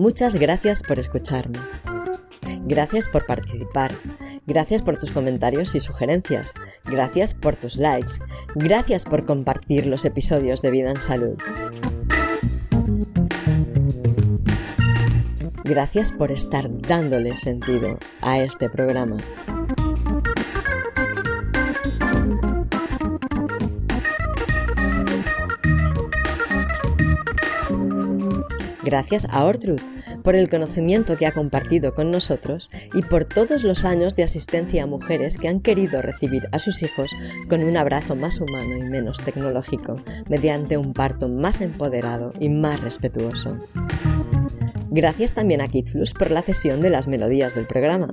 Muchas 0.06 0.36
gracias 0.36 0.84
por 0.84 1.00
escucharme. 1.00 1.58
Gracias 2.60 3.08
por 3.08 3.26
participar. 3.26 3.92
Gracias 4.46 4.80
por 4.80 5.00
tus 5.00 5.10
comentarios 5.10 5.74
y 5.74 5.80
sugerencias. 5.80 6.54
Gracias 6.84 7.34
por 7.34 7.56
tus 7.56 7.74
likes. 7.74 8.12
Gracias 8.54 9.04
por 9.04 9.26
compartir 9.26 9.86
los 9.86 10.04
episodios 10.04 10.62
de 10.62 10.70
Vida 10.70 10.92
en 10.92 11.00
Salud. 11.00 11.36
Gracias 15.64 16.12
por 16.12 16.30
estar 16.30 16.70
dándole 16.82 17.36
sentido 17.36 17.98
a 18.20 18.38
este 18.38 18.70
programa. 18.70 19.16
Gracias 28.84 29.26
a 29.28 29.44
Ortrud 29.44 29.80
por 30.26 30.34
el 30.34 30.48
conocimiento 30.48 31.16
que 31.16 31.24
ha 31.24 31.30
compartido 31.30 31.94
con 31.94 32.10
nosotros 32.10 32.68
y 32.92 33.02
por 33.02 33.26
todos 33.26 33.62
los 33.62 33.84
años 33.84 34.16
de 34.16 34.24
asistencia 34.24 34.82
a 34.82 34.86
mujeres 34.86 35.38
que 35.38 35.46
han 35.46 35.60
querido 35.60 36.02
recibir 36.02 36.48
a 36.50 36.58
sus 36.58 36.82
hijos 36.82 37.12
con 37.48 37.62
un 37.62 37.76
abrazo 37.76 38.16
más 38.16 38.40
humano 38.40 38.76
y 38.76 38.82
menos 38.82 39.20
tecnológico, 39.20 40.02
mediante 40.28 40.78
un 40.78 40.94
parto 40.94 41.28
más 41.28 41.60
empoderado 41.60 42.32
y 42.40 42.48
más 42.48 42.80
respetuoso. 42.80 43.56
Gracias 44.90 45.30
también 45.30 45.60
a 45.60 45.68
KidFlux 45.68 46.12
por 46.12 46.32
la 46.32 46.42
cesión 46.42 46.80
de 46.80 46.90
las 46.90 47.06
melodías 47.06 47.54
del 47.54 47.68
programa. 47.68 48.08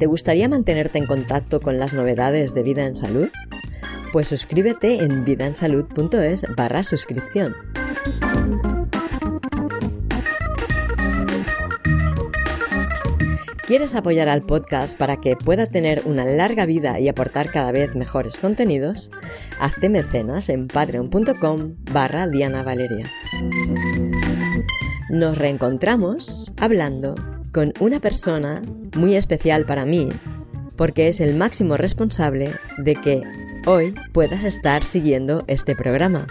¿Te 0.00 0.06
gustaría 0.06 0.48
mantenerte 0.48 0.96
en 0.96 1.04
contacto 1.04 1.60
con 1.60 1.78
las 1.78 1.92
novedades 1.92 2.54
de 2.54 2.62
Vida 2.62 2.86
en 2.86 2.96
Salud? 2.96 3.28
Pues 4.14 4.28
suscríbete 4.28 5.04
en 5.04 5.26
vidaensalud.es 5.26 6.46
barra 6.56 6.82
suscripción. 6.82 7.54
¿Quieres 13.66 13.94
apoyar 13.94 14.30
al 14.30 14.40
podcast 14.40 14.96
para 14.96 15.20
que 15.20 15.36
pueda 15.36 15.66
tener 15.66 16.00
una 16.06 16.24
larga 16.24 16.64
vida 16.64 16.98
y 16.98 17.08
aportar 17.08 17.50
cada 17.50 17.70
vez 17.70 17.94
mejores 17.94 18.38
contenidos? 18.38 19.10
Hazte 19.60 19.90
mecenas 19.90 20.48
en 20.48 20.66
patreon.com 20.66 21.74
barra 21.92 22.26
Diana 22.26 22.62
Valeria. 22.62 23.06
Nos 25.10 25.36
reencontramos 25.36 26.50
hablando 26.56 27.14
con 27.52 27.72
una 27.80 28.00
persona 28.00 28.62
muy 28.96 29.16
especial 29.16 29.64
para 29.64 29.84
mí, 29.84 30.08
porque 30.76 31.08
es 31.08 31.20
el 31.20 31.36
máximo 31.36 31.76
responsable 31.76 32.50
de 32.78 32.94
que 32.96 33.22
hoy 33.66 33.94
puedas 34.12 34.44
estar 34.44 34.84
siguiendo 34.84 35.44
este 35.46 35.74
programa. 35.74 36.26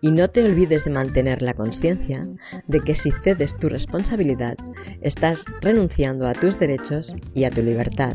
Y 0.00 0.12
no 0.12 0.30
te 0.30 0.44
olvides 0.44 0.84
de 0.84 0.92
mantener 0.92 1.42
la 1.42 1.54
conciencia 1.54 2.28
de 2.68 2.80
que 2.80 2.94
si 2.94 3.10
cedes 3.10 3.56
tu 3.56 3.68
responsabilidad, 3.68 4.56
estás 5.00 5.44
renunciando 5.60 6.28
a 6.28 6.34
tus 6.34 6.58
derechos 6.58 7.16
y 7.34 7.42
a 7.42 7.50
tu 7.50 7.60
libertad. 7.60 8.14